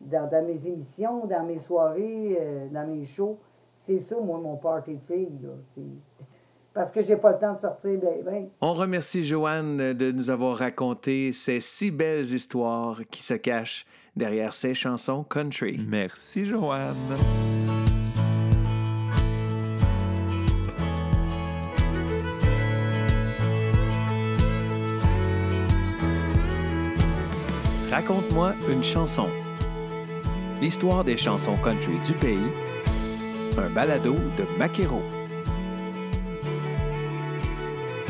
dans, 0.00 0.28
dans 0.28 0.44
mes 0.44 0.66
émissions, 0.66 1.24
dans 1.26 1.44
mes 1.44 1.58
soirées, 1.60 2.36
euh, 2.40 2.66
dans 2.72 2.88
mes 2.88 3.04
shows. 3.04 3.38
C'est 3.72 4.00
ça, 4.00 4.16
moi, 4.20 4.40
mon 4.40 4.56
party 4.56 4.96
de 4.96 5.02
filles. 5.04 5.38
Là. 5.40 5.50
C'est- 5.62 5.82
Parce 6.74 6.90
que 6.90 7.00
j'ai 7.00 7.16
pas 7.16 7.32
le 7.32 7.38
temps 7.38 7.52
de 7.54 7.58
sortir 7.58 7.98
ben, 8.00 8.24
ben. 8.24 8.48
On 8.60 8.74
remercie 8.74 9.24
Joanne 9.24 9.92
de 9.94 10.10
nous 10.10 10.30
avoir 10.30 10.56
raconté 10.56 11.32
ces 11.32 11.60
si 11.60 11.90
belles 11.92 12.24
histoires 12.24 13.00
qui 13.10 13.22
se 13.22 13.34
cachent 13.34 13.86
derrière 14.18 14.52
ces 14.52 14.74
chansons 14.74 15.22
country. 15.22 15.80
Merci, 15.88 16.44
Joanne. 16.44 16.94
Raconte-moi 27.90 28.54
une 28.68 28.84
chanson. 28.84 29.28
L'histoire 30.60 31.04
des 31.04 31.16
chansons 31.16 31.56
country 31.56 31.94
du 32.04 32.12
pays. 32.12 32.38
Un 33.56 33.70
balado 33.70 34.14
de 34.14 34.58
Maquero. 34.58 35.02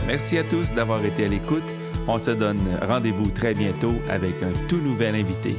Merci 0.06 0.38
à 0.38 0.44
tous 0.44 0.72
d'avoir 0.74 1.04
été 1.04 1.26
à 1.26 1.28
l'écoute. 1.28 1.62
On 2.06 2.18
se 2.18 2.30
donne 2.30 2.60
rendez-vous 2.82 3.28
très 3.30 3.54
bientôt 3.54 3.94
avec 4.08 4.34
un 4.42 4.66
tout 4.66 4.78
nouvel 4.78 5.14
invité. 5.14 5.54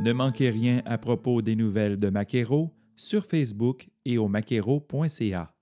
Ne 0.00 0.12
manquez 0.12 0.50
rien 0.50 0.80
à 0.84 0.96
propos 0.96 1.42
des 1.42 1.56
nouvelles 1.56 1.98
de 1.98 2.08
Maquero 2.08 2.72
sur 2.96 3.26
Facebook 3.26 3.88
et 4.04 4.16
au 4.16 4.28
maquero.ca. 4.28 5.57